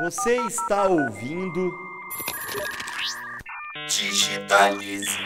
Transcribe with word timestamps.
Você 0.00 0.34
está 0.46 0.86
ouvindo 0.86 1.78
Digitalize. 3.86 5.18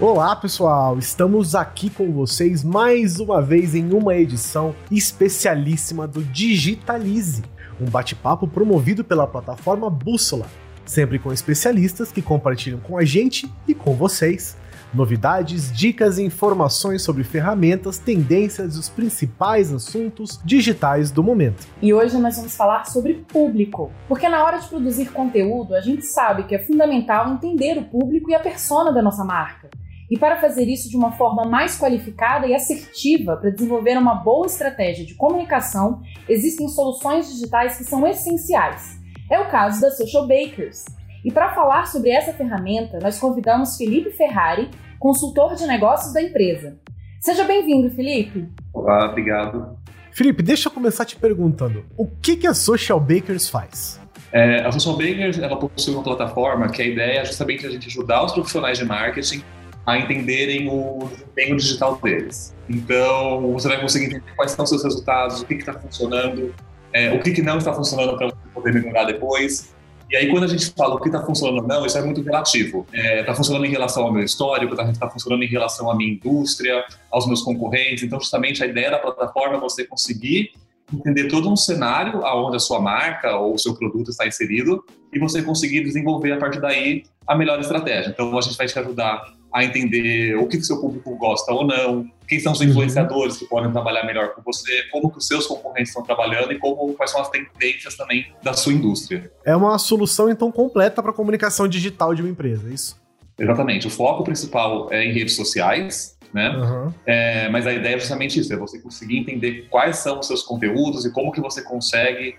Olá 0.00 0.36
pessoal, 0.36 0.96
estamos 0.96 1.56
aqui 1.56 1.90
com 1.90 2.12
vocês 2.12 2.62
mais 2.62 3.18
uma 3.18 3.42
vez 3.42 3.74
em 3.74 3.92
uma 3.92 4.14
edição 4.14 4.72
especialíssima 4.92 6.06
do 6.06 6.22
Digitalize, 6.22 7.42
um 7.80 7.86
bate-papo 7.86 8.46
promovido 8.46 9.02
pela 9.02 9.26
plataforma 9.26 9.90
Bússola, 9.90 10.46
sempre 10.86 11.18
com 11.18 11.32
especialistas 11.32 12.12
que 12.12 12.22
compartilham 12.22 12.78
com 12.78 12.96
a 12.96 13.04
gente 13.04 13.52
e 13.66 13.74
com 13.74 13.96
vocês 13.96 14.56
novidades, 14.92 15.72
dicas 15.76 16.18
e 16.18 16.22
informações 16.22 17.02
sobre 17.02 17.24
ferramentas, 17.24 17.98
tendências 17.98 18.76
e 18.76 18.78
os 18.78 18.88
principais 18.88 19.72
assuntos 19.72 20.40
digitais 20.44 21.10
do 21.10 21.22
momento. 21.22 21.66
E 21.80 21.92
hoje 21.92 22.18
nós 22.18 22.36
vamos 22.36 22.56
falar 22.56 22.84
sobre 22.84 23.14
público, 23.14 23.90
porque 24.08 24.28
na 24.28 24.44
hora 24.44 24.58
de 24.58 24.68
produzir 24.68 25.10
conteúdo, 25.10 25.74
a 25.74 25.80
gente 25.80 26.04
sabe 26.04 26.44
que 26.44 26.54
é 26.54 26.58
fundamental 26.58 27.32
entender 27.32 27.78
o 27.78 27.84
público 27.84 28.30
e 28.30 28.34
a 28.34 28.40
persona 28.40 28.92
da 28.92 29.02
nossa 29.02 29.24
marca. 29.24 29.68
E 30.10 30.18
para 30.18 30.40
fazer 30.40 30.64
isso 30.64 30.88
de 30.88 30.96
uma 30.96 31.12
forma 31.12 31.44
mais 31.44 31.78
qualificada 31.78 32.46
e 32.46 32.54
assertiva 32.54 33.36
para 33.36 33.50
desenvolver 33.50 33.98
uma 33.98 34.14
boa 34.14 34.46
estratégia 34.46 35.04
de 35.04 35.14
comunicação, 35.14 36.00
existem 36.26 36.66
soluções 36.68 37.28
digitais 37.28 37.76
que 37.76 37.84
são 37.84 38.06
essenciais. 38.06 38.98
É 39.30 39.38
o 39.38 39.50
caso 39.50 39.82
da 39.82 39.90
Social 39.90 40.26
Bakers. 40.26 40.86
E 41.24 41.32
para 41.32 41.52
falar 41.54 41.86
sobre 41.86 42.10
essa 42.10 42.32
ferramenta, 42.32 42.98
nós 43.02 43.18
convidamos 43.18 43.76
Felipe 43.76 44.10
Ferrari, 44.10 44.70
consultor 44.98 45.54
de 45.54 45.66
negócios 45.66 46.12
da 46.12 46.22
empresa. 46.22 46.78
Seja 47.20 47.44
bem-vindo, 47.44 47.90
Felipe. 47.90 48.48
Olá, 48.72 49.10
obrigado. 49.10 49.76
Felipe, 50.12 50.42
deixa 50.42 50.68
eu 50.68 50.72
começar 50.72 51.04
te 51.04 51.16
perguntando: 51.16 51.84
o 51.96 52.06
que, 52.06 52.36
que 52.36 52.46
a 52.46 52.54
Social 52.54 53.00
Bakers 53.00 53.48
faz? 53.48 54.00
É, 54.32 54.60
a 54.64 54.70
Social 54.70 54.96
Bakers 54.96 55.38
ela 55.38 55.56
possui 55.56 55.94
uma 55.94 56.02
plataforma 56.02 56.68
que 56.68 56.82
a 56.82 56.84
ideia 56.84 57.20
é 57.20 57.24
justamente 57.24 57.66
a 57.66 57.70
gente 57.70 57.88
ajudar 57.88 58.24
os 58.24 58.32
profissionais 58.32 58.78
de 58.78 58.84
marketing 58.84 59.42
a 59.86 59.98
entenderem 59.98 60.68
o 60.68 61.08
desempenho 61.08 61.56
digital 61.56 61.96
deles. 61.96 62.54
Então, 62.68 63.52
você 63.52 63.68
vai 63.68 63.80
conseguir 63.80 64.06
entender 64.06 64.34
quais 64.36 64.52
são 64.52 64.62
os 64.62 64.68
seus 64.68 64.84
resultados, 64.84 65.40
o 65.40 65.46
que 65.46 65.54
está 65.54 65.72
funcionando, 65.72 66.54
é, 66.92 67.10
o 67.12 67.20
que, 67.20 67.30
que, 67.30 67.40
não 67.40 67.56
está 67.56 67.72
funcionando 67.72 68.16
para 68.16 68.26
você 68.26 68.36
poder 68.52 68.74
melhorar 68.74 69.04
depois. 69.04 69.74
E 70.10 70.16
aí, 70.16 70.30
quando 70.30 70.44
a 70.44 70.46
gente 70.48 70.70
fala 70.70 70.94
o 70.94 71.00
que 71.00 71.08
está 71.08 71.22
funcionando 71.22 71.60
ou 71.60 71.68
não, 71.68 71.84
isso 71.84 71.98
é 71.98 72.02
muito 72.02 72.22
relativo. 72.22 72.86
Está 72.92 73.06
é, 73.06 73.22
tá 73.24 73.34
funcionando 73.34 73.66
em 73.66 73.70
relação 73.70 74.04
ao 74.04 74.12
meu 74.12 74.22
histórico, 74.22 74.72
está 74.72 74.90
tá 74.92 75.10
funcionando 75.10 75.42
em 75.42 75.46
relação 75.46 75.90
à 75.90 75.96
minha 75.96 76.12
indústria, 76.12 76.84
aos 77.10 77.26
meus 77.26 77.42
concorrentes. 77.42 78.04
Então, 78.04 78.18
justamente, 78.18 78.64
a 78.64 78.66
ideia 78.66 78.90
da 78.90 78.98
plataforma 78.98 79.56
é 79.56 79.60
você 79.60 79.84
conseguir 79.86 80.52
entender 80.92 81.28
todo 81.28 81.50
um 81.50 81.56
cenário 81.56 82.24
aonde 82.24 82.56
a 82.56 82.60
sua 82.60 82.80
marca 82.80 83.36
ou 83.36 83.54
o 83.54 83.58
seu 83.58 83.74
produto 83.74 84.10
está 84.10 84.26
inserido 84.26 84.82
e 85.12 85.18
você 85.18 85.42
conseguir 85.42 85.84
desenvolver 85.84 86.32
a 86.32 86.38
partir 86.38 86.60
daí 86.60 87.02
a 87.26 87.36
melhor 87.36 87.60
estratégia. 87.60 88.08
Então, 88.08 88.36
a 88.36 88.40
gente 88.40 88.56
vai 88.56 88.66
te 88.66 88.78
ajudar 88.78 89.37
a 89.52 89.64
entender 89.64 90.36
o 90.36 90.46
que 90.46 90.56
o 90.56 90.64
seu 90.64 90.80
público 90.80 91.16
gosta 91.16 91.52
ou 91.52 91.66
não, 91.66 92.10
quem 92.28 92.38
são 92.38 92.52
os 92.52 92.60
uhum. 92.60 92.66
influenciadores 92.66 93.38
que 93.38 93.46
podem 93.46 93.72
trabalhar 93.72 94.04
melhor 94.04 94.34
com 94.34 94.42
você, 94.42 94.84
como 94.92 95.10
que 95.10 95.18
os 95.18 95.26
seus 95.26 95.46
concorrentes 95.46 95.90
estão 95.90 96.02
trabalhando 96.02 96.52
e 96.52 96.58
como 96.58 96.92
quais 96.94 97.10
são 97.10 97.20
as 97.20 97.30
tendências 97.30 97.96
também 97.96 98.26
da 98.42 98.52
sua 98.52 98.72
indústria. 98.72 99.30
É 99.44 99.56
uma 99.56 99.78
solução 99.78 100.28
então 100.28 100.52
completa 100.52 101.02
para 101.02 101.10
a 101.10 101.14
comunicação 101.14 101.66
digital 101.66 102.14
de 102.14 102.22
uma 102.22 102.30
empresa, 102.30 102.68
é 102.68 102.74
isso? 102.74 103.00
Exatamente. 103.38 103.86
O 103.86 103.90
foco 103.90 104.24
principal 104.24 104.88
é 104.92 105.04
em 105.04 105.12
redes 105.12 105.36
sociais, 105.36 106.18
né? 106.34 106.50
Uhum. 106.50 106.92
É, 107.06 107.48
mas 107.48 107.66
a 107.66 107.72
ideia 107.72 107.96
é 107.96 107.98
justamente 107.98 108.38
isso, 108.38 108.52
é 108.52 108.56
você 108.56 108.78
conseguir 108.78 109.18
entender 109.18 109.66
quais 109.70 109.96
são 109.98 110.18
os 110.18 110.26
seus 110.26 110.42
conteúdos 110.42 111.06
e 111.06 111.12
como 111.12 111.32
que 111.32 111.40
você 111.40 111.62
consegue 111.62 112.36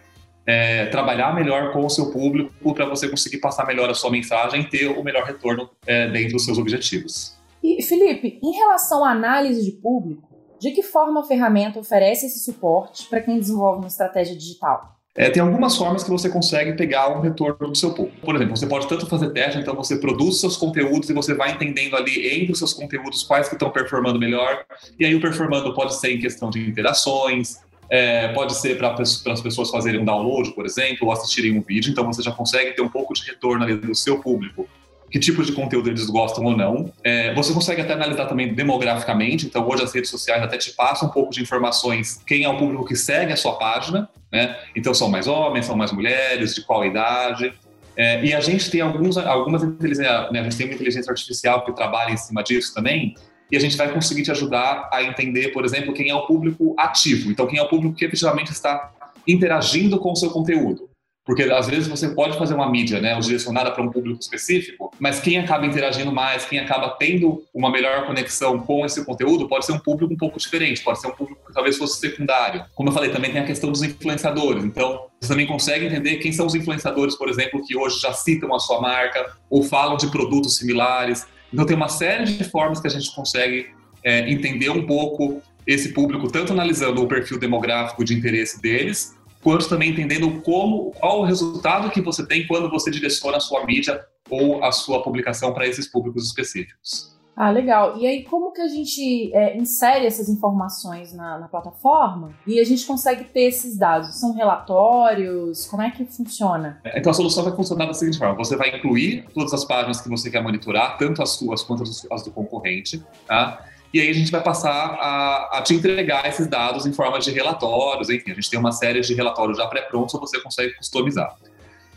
é, 0.50 0.88
trabalhar 0.88 1.36
melhor 1.36 1.72
com 1.72 1.86
o 1.86 1.90
seu 1.92 2.10
público 2.10 2.74
para 2.74 2.86
você 2.86 3.08
conseguir 3.08 3.38
passar 3.38 3.68
melhor 3.68 3.88
a 3.88 3.94
sua 3.94 4.10
mensagem 4.10 4.62
e 4.62 4.68
ter 4.68 4.88
o 4.88 5.04
melhor 5.04 5.24
retorno 5.24 5.70
é, 5.86 6.10
dentro 6.10 6.34
dos 6.34 6.46
seus 6.46 6.58
objetivos. 6.58 7.38
E, 7.64 7.84
Felipe, 7.84 8.40
em 8.42 8.52
relação 8.54 9.06
à 9.06 9.12
análise 9.12 9.64
de 9.64 9.72
público, 9.74 10.28
de 10.60 10.72
que 10.72 10.82
forma 10.82 11.20
a 11.20 11.24
ferramenta 11.24 11.80
oferece 11.80 12.26
esse 12.26 12.40
suporte 12.40 13.08
para 13.08 13.22
quem 13.22 13.38
desenvolve 13.40 13.78
uma 13.78 13.88
estratégia 13.88 14.36
digital? 14.36 14.98
É, 15.16 15.30
tem 15.30 15.42
algumas 15.42 15.76
formas 15.78 16.04
que 16.04 16.10
você 16.10 16.30
consegue 16.30 16.74
pegar 16.74 17.16
um 17.16 17.20
retorno 17.20 17.68
do 17.68 17.78
seu 17.78 17.94
público. 17.94 18.18
Por 18.22 18.36
exemplo, 18.36 18.58
você 18.58 18.66
pode 18.66 18.88
tanto 18.88 19.06
fazer 19.06 19.30
teste, 19.32 19.60
então 19.60 19.76
você 19.76 19.98
produz 19.98 20.40
seus 20.40 20.58
conteúdos 20.58 21.10
e 21.10 21.14
você 21.14 21.36
vai 21.36 21.52
entendendo 21.52 21.96
ali 21.96 22.42
entre 22.42 22.54
os 22.54 22.58
seus 22.58 22.74
conteúdos 22.74 23.22
quais 23.24 23.48
que 23.48 23.56
estão 23.56 23.70
performando 23.70 24.18
melhor. 24.18 24.66
E 24.98 25.06
aí 25.06 25.14
o 25.14 25.22
performando 25.22 25.74
pode 25.76 25.96
ser 25.96 26.14
em 26.14 26.20
questão 26.20 26.50
de 26.50 26.68
interações, 26.68 27.58
é, 27.90 28.28
pode 28.30 28.56
ser 28.56 28.78
para 28.78 28.94
as 29.02 29.42
pessoas 29.42 29.70
fazerem 29.70 30.00
um 30.00 30.06
download, 30.06 30.52
por 30.52 30.66
exemplo, 30.66 31.08
ou 31.08 31.12
assistirem 31.12 31.58
um 31.58 31.62
vídeo, 31.62 31.92
então 31.92 32.06
você 32.06 32.22
já 32.22 32.32
consegue 32.32 32.72
ter 32.72 32.82
um 32.82 32.90
pouco 32.90 33.14
de 33.14 33.24
retorno 33.24 33.64
ali 33.64 33.76
do 33.76 33.96
seu 33.96 34.20
público. 34.20 34.68
Que 35.12 35.18
tipo 35.18 35.44
de 35.44 35.52
conteúdo 35.52 35.90
eles 35.90 36.06
gostam 36.06 36.44
ou 36.44 36.56
não. 36.56 36.94
É, 37.04 37.34
você 37.34 37.52
consegue 37.52 37.82
até 37.82 37.94
analisar 37.94 38.28
também 38.28 38.54
demograficamente, 38.54 39.48
então 39.48 39.68
hoje 39.68 39.84
as 39.84 39.92
redes 39.92 40.12
sociais 40.12 40.44
até 40.44 40.56
te 40.56 40.72
passam 40.74 41.10
um 41.10 41.12
pouco 41.12 41.32
de 41.32 41.42
informações 41.42 42.22
quem 42.28 42.44
é 42.44 42.50
o 42.50 42.56
público 42.58 42.86
que 42.86 42.96
segue 42.96 43.34
a 43.34 43.36
sua 43.36 43.54
página, 43.58 44.08
né? 44.32 44.56
Então 44.76 44.94
são 44.94 45.10
mais 45.10 45.26
homens, 45.26 45.66
são 45.66 45.76
mais 45.76 45.92
mulheres, 45.92 46.54
de 46.54 46.62
qual 46.62 46.86
idade. 46.86 47.52
É, 47.98 48.24
e 48.24 48.34
a 48.36 48.40
gente 48.40 48.70
tem 48.70 48.82
alguns, 48.82 49.18
algumas 49.18 49.64
inteligências, 49.64 50.32
né? 50.32 50.40
a 50.40 50.44
gente 50.44 50.56
tem 50.56 50.68
uma 50.68 50.76
inteligência 50.76 51.12
artificial 51.12 51.66
que 51.66 51.74
trabalha 51.74 52.12
em 52.12 52.18
cima 52.18 52.44
disso 52.44 52.74
também, 52.74 53.16
e 53.52 53.58
a 53.58 53.60
gente 53.60 53.78
vai 53.78 53.92
conseguir 53.92 54.24
te 54.24 54.32
ajudar 54.32 54.90
a 54.92 55.04
entender, 55.04 55.50
por 55.50 55.66
exemplo, 55.66 55.94
quem 55.94 56.10
é 56.10 56.16
o 56.16 56.26
público 56.26 56.76
ativo. 56.78 57.32
Então, 57.32 57.48
quem 57.48 57.60
é 57.60 57.64
o 57.64 57.70
público 57.70 57.96
que 57.96 58.06
efetivamente 58.06 58.52
está 58.52 58.92
interagindo 59.28 60.00
com 60.00 60.12
o 60.12 60.16
seu 60.16 60.30
conteúdo. 60.30 60.90
Porque 61.30 61.44
às 61.44 61.68
vezes 61.68 61.88
você 61.88 62.10
pode 62.10 62.36
fazer 62.40 62.56
uma 62.56 62.68
mídia, 62.68 63.00
né, 63.00 63.14
direcionada 63.20 63.70
para 63.70 63.84
um 63.84 63.92
público 63.92 64.20
específico, 64.20 64.92
mas 65.00 65.20
quem 65.20 65.38
acaba 65.38 65.64
interagindo 65.64 66.12
mais, 66.12 66.44
quem 66.44 66.58
acaba 66.58 66.90
tendo 66.98 67.44
uma 67.54 67.70
melhor 67.70 68.08
conexão 68.08 68.58
com 68.58 68.84
esse 68.84 69.06
conteúdo, 69.06 69.48
pode 69.48 69.64
ser 69.64 69.74
um 69.74 69.78
público 69.78 70.12
um 70.12 70.18
pouco 70.18 70.40
diferente, 70.40 70.82
pode 70.82 71.00
ser 71.00 71.06
um 71.06 71.12
público 71.12 71.40
que 71.46 71.54
talvez 71.54 71.78
fosse 71.78 72.00
secundário. 72.00 72.66
Como 72.74 72.90
eu 72.90 72.94
falei, 72.94 73.12
também 73.12 73.32
tem 73.32 73.42
a 73.42 73.46
questão 73.46 73.72
dos 73.72 73.84
influenciadores. 73.84 74.64
Então, 74.64 75.06
você 75.22 75.30
também 75.30 75.46
consegue 75.46 75.86
entender 75.86 76.16
quem 76.16 76.32
são 76.32 76.48
os 76.48 76.56
influenciadores, 76.56 77.16
por 77.16 77.30
exemplo, 77.30 77.64
que 77.64 77.78
hoje 77.78 78.00
já 78.00 78.12
citam 78.12 78.52
a 78.56 78.58
sua 78.58 78.82
marca 78.82 79.24
ou 79.52 79.62
falam 79.62 79.98
de 79.98 80.10
produtos 80.10 80.56
similares. 80.56 81.28
Então, 81.52 81.66
tem 81.66 81.76
uma 81.76 81.90
série 81.90 82.26
de 82.26 82.44
formas 82.44 82.80
que 82.80 82.88
a 82.88 82.92
gente 82.92 83.14
consegue 83.14 83.68
é, 84.04 84.30
entender 84.30 84.70
um 84.70 84.86
pouco 84.86 85.42
esse 85.66 85.90
público, 85.94 86.32
tanto 86.32 86.54
analisando 86.54 87.04
o 87.04 87.08
perfil 87.08 87.40
demográfico 87.40 88.04
de 88.04 88.14
interesse 88.14 88.62
deles, 88.62 89.16
quanto 89.42 89.70
também 89.70 89.92
entendendo 89.92 90.42
como, 90.42 90.92
qual 90.92 91.22
o 91.22 91.26
resultado 91.26 91.90
que 91.92 92.02
você 92.02 92.26
tem 92.26 92.48
quando 92.48 92.70
você 92.70 92.90
direciona 92.90 93.38
a 93.38 93.40
sua 93.40 93.66
mídia 93.66 94.00
ou 94.30 94.64
a 94.64 94.72
sua 94.72 95.02
publicação 95.02 95.54
para 95.54 95.68
esses 95.68 95.88
públicos 95.88 96.26
específicos. 96.26 97.19
Ah, 97.40 97.52
legal. 97.52 97.98
E 97.98 98.06
aí, 98.06 98.26
como 98.26 98.52
que 98.52 98.60
a 98.60 98.68
gente 98.68 99.34
é, 99.34 99.56
insere 99.56 100.06
essas 100.06 100.28
informações 100.28 101.14
na, 101.14 101.40
na, 101.40 101.48
plataforma 101.48 102.34
e 102.46 102.60
a 102.60 102.66
gente 102.66 102.86
consegue 102.86 103.24
ter 103.24 103.44
esses 103.44 103.78
dados? 103.78 104.20
São 104.20 104.34
relatórios? 104.34 105.66
Como 105.68 105.82
é 105.82 105.90
que 105.90 106.04
funciona? 106.04 106.82
Então, 106.94 107.12
a 107.12 107.14
solução 107.14 107.46
vai 107.46 107.56
funcionar 107.56 107.86
da 107.86 107.94
seguinte 107.94 108.18
forma: 108.20 108.36
você 108.36 108.58
vai 108.58 108.76
incluir 108.76 109.26
todas 109.34 109.54
as 109.54 109.64
páginas 109.64 110.02
que 110.02 110.10
você 110.10 110.30
quer 110.30 110.44
monitorar, 110.44 110.98
tanto 110.98 111.24
as 111.24 111.30
suas 111.30 111.64
quanto 111.64 111.84
as 112.12 112.24
do 112.24 112.32
concorrente, 112.32 113.02
tá? 113.26 113.64
E 113.94 114.02
aí 114.02 114.10
a 114.10 114.14
gente 114.14 114.32
vai 114.32 114.44
passar 114.44 114.98
a, 115.00 115.60
a, 115.60 115.62
te 115.62 115.74
entregar 115.74 116.28
esses 116.28 116.46
dados 116.46 116.86
em 116.86 116.92
forma 116.92 117.20
de 117.20 117.32
relatórios, 117.32 118.10
enfim, 118.10 118.32
a 118.32 118.36
gente 118.36 118.50
tem 118.50 118.60
uma 118.60 118.74
série 118.74 119.00
de 119.00 119.14
relatórios 119.14 119.58
já 119.58 119.66
pré-prontos, 119.66 120.20
você 120.20 120.42
consegue 120.42 120.74
customizar. 120.76 121.38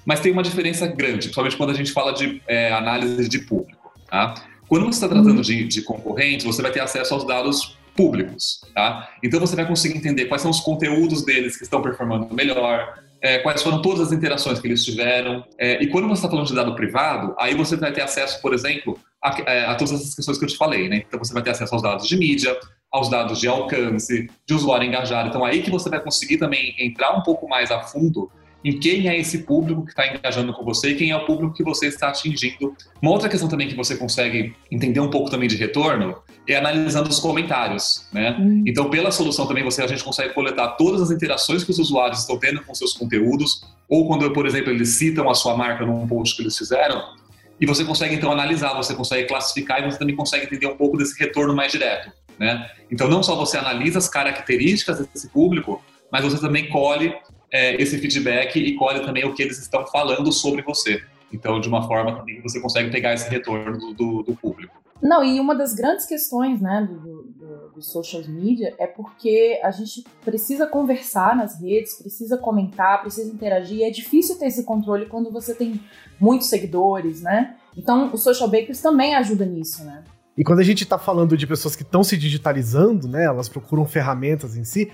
Mas 0.06 0.20
tem 0.20 0.30
uma 0.30 0.42
diferença 0.42 0.86
grande, 0.86 1.16
principalmente 1.16 1.56
quando 1.56 1.70
a 1.70 1.74
gente 1.74 1.90
fala 1.90 2.12
de 2.12 2.40
é, 2.46 2.72
análise 2.72 3.28
de 3.28 3.40
público, 3.40 3.92
tá? 4.08 4.34
Quando 4.72 4.86
você 4.86 5.04
está 5.04 5.08
tratando 5.08 5.36
uhum. 5.36 5.42
de, 5.42 5.64
de 5.64 5.82
concorrentes, 5.82 6.46
você 6.46 6.62
vai 6.62 6.72
ter 6.72 6.80
acesso 6.80 7.12
aos 7.12 7.26
dados 7.26 7.76
públicos, 7.94 8.58
tá? 8.74 9.06
Então 9.22 9.38
você 9.38 9.54
vai 9.54 9.66
conseguir 9.66 9.98
entender 9.98 10.24
quais 10.24 10.40
são 10.40 10.50
os 10.50 10.60
conteúdos 10.60 11.26
deles 11.26 11.58
que 11.58 11.64
estão 11.64 11.82
performando 11.82 12.34
melhor, 12.34 12.98
é, 13.20 13.40
quais 13.40 13.62
foram 13.62 13.82
todas 13.82 14.06
as 14.06 14.12
interações 14.12 14.60
que 14.60 14.66
eles 14.66 14.82
tiveram. 14.82 15.44
É, 15.58 15.82
e 15.82 15.88
quando 15.88 16.08
você 16.08 16.20
está 16.20 16.30
falando 16.30 16.46
de 16.46 16.54
dado 16.54 16.74
privado, 16.74 17.34
aí 17.38 17.54
você 17.54 17.76
vai 17.76 17.92
ter 17.92 18.00
acesso, 18.00 18.40
por 18.40 18.54
exemplo, 18.54 18.98
a, 19.22 19.38
é, 19.42 19.66
a, 19.66 19.74
todas 19.74 19.92
essas 19.92 20.14
questões 20.14 20.38
que 20.38 20.44
eu 20.46 20.48
te 20.48 20.56
falei, 20.56 20.88
né? 20.88 21.04
Então 21.06 21.18
você 21.18 21.34
vai 21.34 21.42
ter 21.42 21.50
acesso 21.50 21.74
aos 21.74 21.82
dados 21.82 22.08
de 22.08 22.16
mídia, 22.16 22.58
aos 22.90 23.10
dados 23.10 23.38
de 23.38 23.48
alcance, 23.48 24.30
de 24.46 24.54
usuário 24.54 24.88
engajado. 24.88 25.28
Então 25.28 25.44
aí 25.44 25.60
que 25.60 25.70
você 25.70 25.90
vai 25.90 26.00
conseguir 26.00 26.38
também 26.38 26.74
entrar 26.78 27.14
um 27.14 27.22
pouco 27.22 27.46
mais 27.46 27.70
a 27.70 27.82
fundo 27.82 28.32
em 28.64 28.78
quem 28.78 29.08
é 29.08 29.18
esse 29.18 29.38
público 29.38 29.84
que 29.84 29.90
está 29.90 30.06
engajando 30.06 30.52
com 30.52 30.64
você 30.64 30.90
e 30.90 30.94
quem 30.94 31.10
é 31.10 31.16
o 31.16 31.24
público 31.24 31.52
que 31.54 31.64
você 31.64 31.86
está 31.86 32.08
atingindo. 32.08 32.74
Uma 33.00 33.10
outra 33.10 33.28
questão 33.28 33.48
também 33.48 33.68
que 33.68 33.74
você 33.74 33.96
consegue 33.96 34.54
entender 34.70 35.00
um 35.00 35.10
pouco 35.10 35.30
também 35.30 35.48
de 35.48 35.56
retorno 35.56 36.16
é 36.48 36.56
analisando 36.56 37.08
os 37.08 37.18
comentários, 37.18 38.06
né? 38.12 38.36
Hum. 38.38 38.62
Então, 38.66 38.88
pela 38.90 39.10
solução 39.10 39.46
também 39.46 39.64
você 39.64 39.82
a 39.82 39.86
gente 39.86 40.02
consegue 40.02 40.34
coletar 40.34 40.68
todas 40.72 41.00
as 41.00 41.10
interações 41.10 41.64
que 41.64 41.70
os 41.70 41.78
usuários 41.78 42.20
estão 42.20 42.38
tendo 42.38 42.62
com 42.62 42.74
seus 42.74 42.92
conteúdos, 42.92 43.62
ou 43.88 44.06
quando, 44.06 44.30
por 44.32 44.46
exemplo, 44.46 44.70
eles 44.70 44.90
citam 44.90 45.28
a 45.28 45.34
sua 45.34 45.56
marca 45.56 45.84
num 45.84 46.06
post 46.06 46.36
que 46.36 46.42
eles 46.42 46.56
fizeram, 46.56 47.02
e 47.60 47.66
você 47.66 47.84
consegue 47.84 48.14
então 48.14 48.32
analisar, 48.32 48.74
você 48.74 48.94
consegue 48.94 49.28
classificar 49.28 49.80
e 49.80 49.90
você 49.90 49.98
também 49.98 50.16
consegue 50.16 50.46
entender 50.46 50.66
um 50.66 50.76
pouco 50.76 50.96
desse 50.96 51.18
retorno 51.18 51.54
mais 51.54 51.70
direto. 51.70 52.10
né? 52.38 52.68
Então, 52.90 53.08
não 53.08 53.22
só 53.22 53.36
você 53.36 53.56
analisa 53.56 53.98
as 53.98 54.08
características 54.08 55.06
desse 55.06 55.28
público, 55.28 55.80
mas 56.10 56.24
você 56.24 56.40
também 56.40 56.68
colhe 56.68 57.14
é, 57.52 57.80
esse 57.80 57.98
feedback 57.98 58.58
e 58.58 58.74
colhe 58.74 59.00
também 59.00 59.24
o 59.24 59.34
que 59.34 59.42
eles 59.42 59.58
estão 59.58 59.86
falando 59.86 60.32
sobre 60.32 60.62
você. 60.62 61.02
Então, 61.32 61.60
de 61.60 61.68
uma 61.68 61.86
forma 61.86 62.16
também 62.16 62.40
você 62.40 62.60
consegue 62.60 62.90
pegar 62.90 63.14
esse 63.14 63.28
retorno 63.28 63.78
do, 63.78 63.94
do, 63.94 64.22
do 64.22 64.36
público. 64.36 64.82
Não, 65.02 65.24
e 65.24 65.40
uma 65.40 65.54
das 65.54 65.74
grandes 65.74 66.06
questões 66.06 66.60
né, 66.60 66.86
do, 66.88 67.00
do, 67.00 67.70
do, 67.74 67.82
social 67.82 68.22
media 68.28 68.72
é 68.78 68.86
porque 68.86 69.58
a 69.62 69.72
gente 69.72 70.04
precisa 70.24 70.64
conversar 70.64 71.34
nas 71.34 71.60
redes, 71.60 71.98
precisa 71.98 72.38
comentar, 72.38 73.00
precisa 73.00 73.32
interagir. 73.32 73.78
E 73.78 73.82
é 73.82 73.90
difícil 73.90 74.38
ter 74.38 74.46
esse 74.46 74.62
controle 74.62 75.06
quando 75.06 75.32
você 75.32 75.54
tem 75.56 75.80
muitos 76.20 76.48
seguidores, 76.48 77.20
né? 77.20 77.56
Então, 77.76 78.12
o 78.12 78.16
Social 78.16 78.48
Bakers 78.48 78.80
também 78.80 79.16
ajuda 79.16 79.44
nisso, 79.44 79.82
né? 79.82 80.04
E 80.36 80.44
quando 80.44 80.60
a 80.60 80.64
gente 80.64 80.84
está 80.84 80.98
falando 80.98 81.36
de 81.36 81.46
pessoas 81.46 81.76
que 81.76 81.82
estão 81.82 82.02
se 82.02 82.16
digitalizando, 82.16 83.06
né, 83.06 83.24
elas 83.24 83.48
procuram 83.48 83.84
ferramentas 83.84 84.56
em 84.56 84.64
si, 84.64 84.90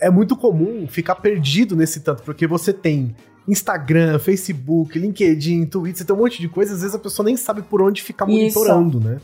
é 0.00 0.10
muito 0.10 0.36
comum 0.36 0.86
ficar 0.86 1.16
perdido 1.16 1.76
nesse 1.76 2.00
tanto, 2.00 2.22
porque 2.22 2.46
você 2.46 2.72
tem 2.72 3.14
Instagram, 3.46 4.18
Facebook, 4.18 4.98
LinkedIn, 4.98 5.66
Twitter, 5.66 5.98
você 5.98 6.04
tem 6.04 6.14
um 6.14 6.18
monte 6.18 6.40
de 6.40 6.48
coisa, 6.48 6.74
às 6.74 6.82
vezes 6.82 6.94
a 6.94 6.98
pessoa 6.98 7.24
nem 7.24 7.36
sabe 7.36 7.62
por 7.62 7.80
onde 7.80 8.02
ficar 8.02 8.26
monitorando, 8.26 8.98
Isso. 8.98 9.08
né? 9.08 9.20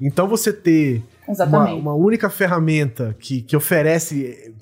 Então 0.00 0.26
você 0.28 0.52
ter 0.52 1.02
uma, 1.28 1.72
uma, 1.72 1.94
única 1.94 2.28
ferramenta 2.28 3.14
que, 3.18 3.42
que 3.42 3.56
oferece 3.56 4.54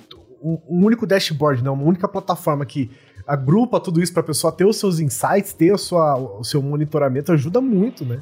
um, 0.42 0.58
um, 0.68 0.84
único 0.84 1.06
dashboard, 1.06 1.62
né? 1.62 1.70
uma 1.70 1.84
única 1.84 2.06
plataforma 2.06 2.66
que 2.66 2.90
agrupa 3.26 3.80
tudo 3.80 4.02
isso 4.02 4.12
para 4.12 4.20
a 4.20 4.26
pessoa 4.26 4.52
ter 4.52 4.66
os 4.66 4.76
seus 4.76 5.00
insights, 5.00 5.52
ter 5.52 5.72
a 5.72 5.78
sua, 5.78 6.16
o 6.16 6.44
seu 6.44 6.62
monitoramento, 6.62 7.32
ajuda 7.32 7.60
muito, 7.60 8.04
né? 8.04 8.20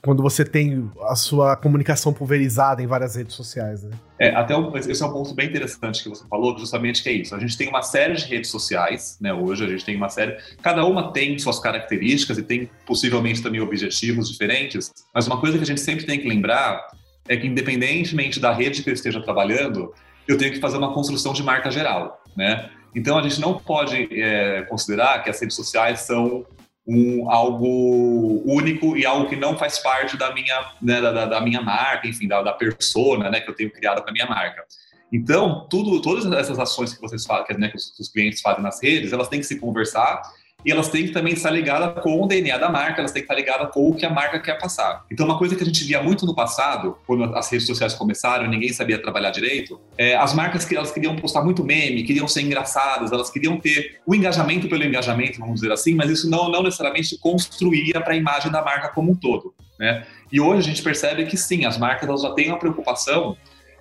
Quando 0.00 0.22
você 0.22 0.44
tem 0.44 0.90
a 1.02 1.14
sua 1.14 1.56
comunicação 1.56 2.12
pulverizada 2.12 2.82
em 2.82 2.86
várias 2.86 3.16
redes 3.16 3.34
sociais, 3.34 3.82
né? 3.82 3.90
É, 4.18 4.30
até 4.34 4.56
um, 4.56 4.76
esse 4.76 5.02
é 5.02 5.06
um 5.06 5.12
ponto 5.12 5.34
bem 5.34 5.48
interessante 5.48 6.02
que 6.02 6.08
você 6.08 6.24
falou, 6.28 6.56
justamente 6.56 7.02
que 7.02 7.08
é 7.08 7.12
isso. 7.12 7.34
A 7.34 7.38
gente 7.38 7.56
tem 7.56 7.68
uma 7.68 7.82
série 7.82 8.14
de 8.14 8.24
redes 8.24 8.50
sociais, 8.50 9.18
né? 9.20 9.32
Hoje 9.32 9.64
a 9.64 9.68
gente 9.68 9.84
tem 9.84 9.96
uma 9.96 10.08
série, 10.08 10.36
cada 10.62 10.84
uma 10.84 11.12
tem 11.12 11.38
suas 11.38 11.58
características 11.58 12.38
e 12.38 12.42
tem 12.42 12.70
possivelmente 12.86 13.42
também 13.42 13.60
objetivos 13.60 14.30
diferentes, 14.30 14.90
mas 15.14 15.26
uma 15.26 15.40
coisa 15.40 15.56
que 15.56 15.64
a 15.64 15.66
gente 15.66 15.80
sempre 15.80 16.04
tem 16.04 16.18
que 16.18 16.28
lembrar 16.28 16.86
é 17.28 17.36
que 17.36 17.46
independentemente 17.46 18.40
da 18.40 18.52
rede 18.52 18.82
que 18.82 18.90
eu 18.90 18.94
esteja 18.94 19.20
trabalhando, 19.20 19.92
eu 20.26 20.38
tenho 20.38 20.52
que 20.52 20.60
fazer 20.60 20.78
uma 20.78 20.92
construção 20.92 21.32
de 21.32 21.42
marca 21.42 21.70
geral, 21.70 22.22
né? 22.36 22.70
Então 22.94 23.18
a 23.18 23.22
gente 23.22 23.40
não 23.40 23.58
pode 23.58 24.08
é, 24.12 24.62
considerar 24.62 25.22
que 25.22 25.30
as 25.30 25.40
redes 25.40 25.56
sociais 25.56 26.00
são 26.00 26.44
um, 26.86 27.30
algo 27.30 28.42
único 28.44 28.96
e 28.96 29.06
algo 29.06 29.28
que 29.28 29.36
não 29.36 29.56
faz 29.56 29.78
parte 29.78 30.16
da 30.16 30.32
minha, 30.32 30.72
né, 30.80 31.00
da, 31.00 31.26
da, 31.26 31.40
minha 31.40 31.60
marca, 31.60 32.08
enfim, 32.08 32.26
da, 32.26 32.42
da 32.42 32.52
persona 32.52 33.30
né, 33.30 33.40
que 33.40 33.48
eu 33.48 33.54
tenho 33.54 33.70
criado 33.70 34.02
com 34.02 34.10
a 34.10 34.12
minha 34.12 34.26
marca. 34.26 34.64
Então, 35.12 35.66
tudo, 35.68 36.00
todas 36.00 36.24
essas 36.32 36.58
ações 36.58 36.94
que 36.94 37.00
vocês 37.00 37.24
fazem, 37.24 37.58
né, 37.58 37.68
que 37.68 37.76
os, 37.76 37.98
os 37.98 38.08
clientes 38.08 38.40
fazem 38.40 38.62
nas 38.62 38.82
redes, 38.82 39.12
elas 39.12 39.28
têm 39.28 39.40
que 39.40 39.46
se 39.46 39.60
conversar 39.60 40.22
e 40.64 40.70
elas 40.70 40.88
têm 40.88 41.06
que 41.06 41.12
também 41.12 41.32
estar 41.32 41.50
ligadas 41.50 42.02
com 42.02 42.22
o 42.22 42.26
DNA 42.26 42.56
da 42.58 42.70
marca, 42.70 43.00
elas 43.00 43.12
têm 43.12 43.22
que 43.22 43.32
estar 43.32 43.34
ligadas 43.34 43.72
com 43.72 43.88
o 43.88 43.94
que 43.94 44.06
a 44.06 44.10
marca 44.10 44.38
quer 44.38 44.58
passar. 44.58 45.04
Então, 45.10 45.26
uma 45.26 45.38
coisa 45.38 45.56
que 45.56 45.62
a 45.62 45.66
gente 45.66 45.84
via 45.84 46.02
muito 46.02 46.24
no 46.24 46.34
passado, 46.34 46.96
quando 47.06 47.24
as 47.36 47.50
redes 47.50 47.66
sociais 47.66 47.94
começaram 47.94 48.48
ninguém 48.48 48.72
sabia 48.72 49.00
trabalhar 49.00 49.30
direito, 49.30 49.80
é, 49.96 50.14
as 50.14 50.34
marcas 50.34 50.64
que 50.64 50.76
elas 50.76 50.90
queriam 50.90 51.16
postar 51.16 51.42
muito 51.42 51.64
meme, 51.64 52.02
queriam 52.02 52.28
ser 52.28 52.42
engraçadas, 52.42 53.12
elas 53.12 53.30
queriam 53.30 53.58
ter 53.58 54.00
o 54.06 54.14
engajamento 54.14 54.68
pelo 54.68 54.84
engajamento, 54.84 55.40
vamos 55.40 55.60
dizer 55.60 55.72
assim, 55.72 55.94
mas 55.94 56.10
isso 56.10 56.28
não, 56.28 56.50
não 56.50 56.62
necessariamente 56.62 57.18
construía 57.18 58.00
para 58.00 58.12
a 58.14 58.16
imagem 58.16 58.50
da 58.50 58.62
marca 58.62 58.88
como 58.88 59.12
um 59.12 59.14
todo. 59.14 59.54
Né? 59.78 60.06
E 60.30 60.40
hoje 60.40 60.60
a 60.60 60.62
gente 60.62 60.82
percebe 60.82 61.24
que 61.26 61.36
sim, 61.36 61.64
as 61.64 61.78
marcas 61.78 62.08
elas 62.08 62.22
já 62.22 62.30
têm 62.32 62.48
uma 62.48 62.58
preocupação 62.58 63.36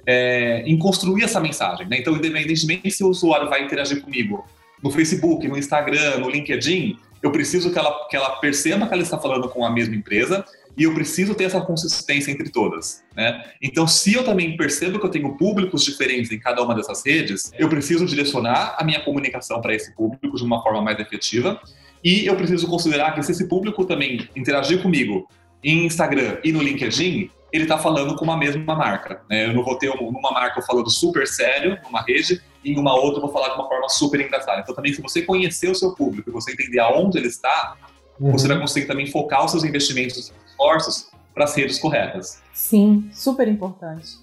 é, 0.05 0.63
em 0.65 0.77
construir 0.77 1.23
essa 1.23 1.39
mensagem. 1.39 1.87
Né? 1.87 1.97
Então, 1.99 2.15
independentemente 2.15 2.89
se 2.89 3.03
o 3.03 3.09
usuário 3.09 3.49
vai 3.49 3.63
interagir 3.63 4.01
comigo 4.01 4.43
no 4.83 4.91
Facebook, 4.91 5.47
no 5.47 5.57
Instagram, 5.57 6.19
no 6.19 6.29
LinkedIn, 6.29 6.97
eu 7.21 7.31
preciso 7.31 7.71
que 7.71 7.77
ela, 7.77 8.07
que 8.09 8.15
ela 8.15 8.31
perceba 8.37 8.87
que 8.87 8.93
ela 8.93 9.03
está 9.03 9.17
falando 9.17 9.47
com 9.49 9.65
a 9.65 9.69
mesma 9.69 9.95
empresa 9.95 10.43
e 10.77 10.83
eu 10.83 10.93
preciso 10.93 11.35
ter 11.35 11.43
essa 11.45 11.61
consistência 11.61 12.31
entre 12.31 12.49
todas. 12.49 13.03
Né? 13.15 13.43
Então, 13.61 13.85
se 13.85 14.13
eu 14.13 14.23
também 14.23 14.55
percebo 14.55 14.99
que 14.99 15.05
eu 15.05 15.09
tenho 15.11 15.37
públicos 15.37 15.83
diferentes 15.83 16.31
em 16.31 16.39
cada 16.39 16.63
uma 16.63 16.73
dessas 16.73 17.05
redes, 17.05 17.51
eu 17.57 17.69
preciso 17.69 18.05
direcionar 18.05 18.75
a 18.77 18.83
minha 18.83 19.01
comunicação 19.01 19.61
para 19.61 19.75
esse 19.75 19.93
público 19.93 20.35
de 20.35 20.43
uma 20.43 20.61
forma 20.63 20.81
mais 20.81 20.99
efetiva 20.99 21.61
e 22.03 22.25
eu 22.25 22.35
preciso 22.35 22.67
considerar 22.67 23.13
que 23.13 23.21
se 23.21 23.31
esse 23.31 23.47
público 23.47 23.85
também 23.85 24.27
interagir 24.35 24.81
comigo 24.81 25.27
em 25.63 25.85
Instagram 25.85 26.37
e 26.43 26.51
no 26.51 26.61
LinkedIn, 26.61 27.29
ele 27.51 27.63
está 27.63 27.77
falando 27.77 28.15
com 28.15 28.23
uma 28.23 28.37
mesma 28.37 28.75
marca. 28.75 29.21
Né? 29.29 29.45
Eu 29.45 29.53
não 29.53 29.63
vou 29.63 29.77
ter 29.77 29.89
uma 29.89 30.31
marca 30.31 30.61
falando 30.61 30.89
super 30.89 31.27
sério 31.27 31.77
numa 31.83 32.01
rede 32.01 32.41
em 32.63 32.77
uma 32.77 32.95
outra 32.95 33.17
eu 33.17 33.21
vou 33.21 33.31
falar 33.31 33.49
de 33.49 33.55
uma 33.55 33.67
forma 33.67 33.89
super 33.89 34.19
engraçada. 34.21 34.61
Então 34.61 34.75
também 34.75 34.93
se 34.93 35.01
você 35.01 35.21
conhecer 35.21 35.69
o 35.69 35.75
seu 35.75 35.93
público 35.93 36.29
e 36.29 36.33
você 36.33 36.51
entender 36.51 36.79
aonde 36.79 37.17
ele 37.17 37.27
está, 37.27 37.75
uhum. 38.19 38.31
você 38.31 38.47
vai 38.47 38.59
conseguir 38.59 38.87
também 38.87 39.07
focar 39.07 39.45
os 39.45 39.51
seus 39.51 39.63
investimentos, 39.63 40.17
os 40.17 40.25
seus 40.27 40.39
esforços 40.49 41.11
para 41.33 41.45
as 41.45 41.55
redes 41.55 41.79
corretas. 41.79 42.41
Sim, 42.53 43.09
super 43.13 43.47
importante. 43.47 44.19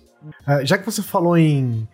Uh, 0.46 0.64
já 0.64 0.76
que 0.76 0.84
você 0.84 1.02
falou 1.02 1.36
em, 1.36 1.88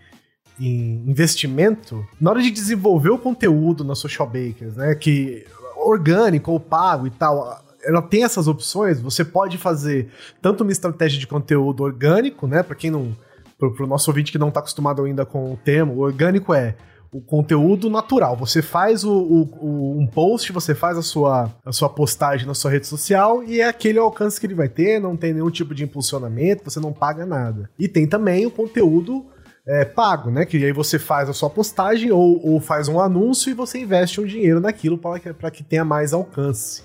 em 0.58 1.05
investimento, 1.06 2.06
na 2.20 2.31
hora 2.31 2.43
de 2.43 2.50
desenvolver 2.50 3.11
o 3.11 3.19
conteúdo 3.19 3.85
na 3.85 3.94
Social 3.94 4.26
Bakers, 4.26 4.76
né, 4.76 4.94
que 4.94 5.46
orgânico 5.76 6.50
ou 6.50 6.58
pago 6.58 7.06
e 7.06 7.11
tal, 7.11 7.62
ela 7.85 8.02
tem 8.02 8.25
essas 8.25 8.49
opções. 8.49 9.00
Você 9.00 9.25
pode 9.25 9.58
fazer 9.58 10.08
tanto 10.41 10.62
uma 10.62 10.73
estratégia 10.73 11.19
de 11.19 11.26
conteúdo 11.26 11.82
orgânico, 11.82 12.46
né? 12.46 12.62
Para 12.62 12.75
quem 12.75 12.91
não. 12.91 13.14
Para 13.58 13.84
o 13.84 13.86
nosso 13.86 14.10
ouvinte 14.10 14.32
que 14.32 14.38
não 14.38 14.48
está 14.48 14.60
acostumado 14.60 15.04
ainda 15.04 15.24
com 15.24 15.52
o 15.52 15.56
termo, 15.56 15.94
o 15.94 16.00
orgânico 16.00 16.52
é 16.52 16.74
o 17.14 17.20
conteúdo 17.20 17.88
natural. 17.88 18.36
Você 18.36 18.60
faz 18.60 19.04
o, 19.04 19.12
o, 19.12 19.42
o, 19.60 20.00
um 20.00 20.06
post, 20.06 20.50
você 20.50 20.74
faz 20.74 20.98
a 20.98 21.02
sua, 21.02 21.48
a 21.64 21.70
sua 21.70 21.88
postagem 21.88 22.44
na 22.44 22.54
sua 22.54 22.72
rede 22.72 22.88
social 22.88 23.44
e 23.44 23.60
é 23.60 23.68
aquele 23.68 24.00
alcance 24.00 24.40
que 24.40 24.46
ele 24.46 24.54
vai 24.54 24.68
ter, 24.68 25.00
não 25.00 25.16
tem 25.16 25.32
nenhum 25.32 25.50
tipo 25.50 25.74
de 25.74 25.84
impulsionamento, 25.84 26.68
você 26.68 26.80
não 26.80 26.92
paga 26.92 27.24
nada. 27.24 27.70
E 27.78 27.86
tem 27.86 28.08
também 28.08 28.44
o 28.46 28.50
conteúdo 28.50 29.26
é, 29.64 29.84
pago, 29.84 30.28
né? 30.28 30.44
Que 30.44 30.56
aí 30.64 30.72
você 30.72 30.98
faz 30.98 31.28
a 31.28 31.32
sua 31.32 31.48
postagem 31.48 32.10
ou, 32.10 32.44
ou 32.44 32.60
faz 32.60 32.88
um 32.88 32.98
anúncio 32.98 33.48
e 33.48 33.54
você 33.54 33.78
investe 33.78 34.20
um 34.20 34.26
dinheiro 34.26 34.58
naquilo 34.60 34.98
para 34.98 35.20
que, 35.20 35.32
que 35.52 35.62
tenha 35.62 35.84
mais 35.84 36.12
alcance. 36.12 36.82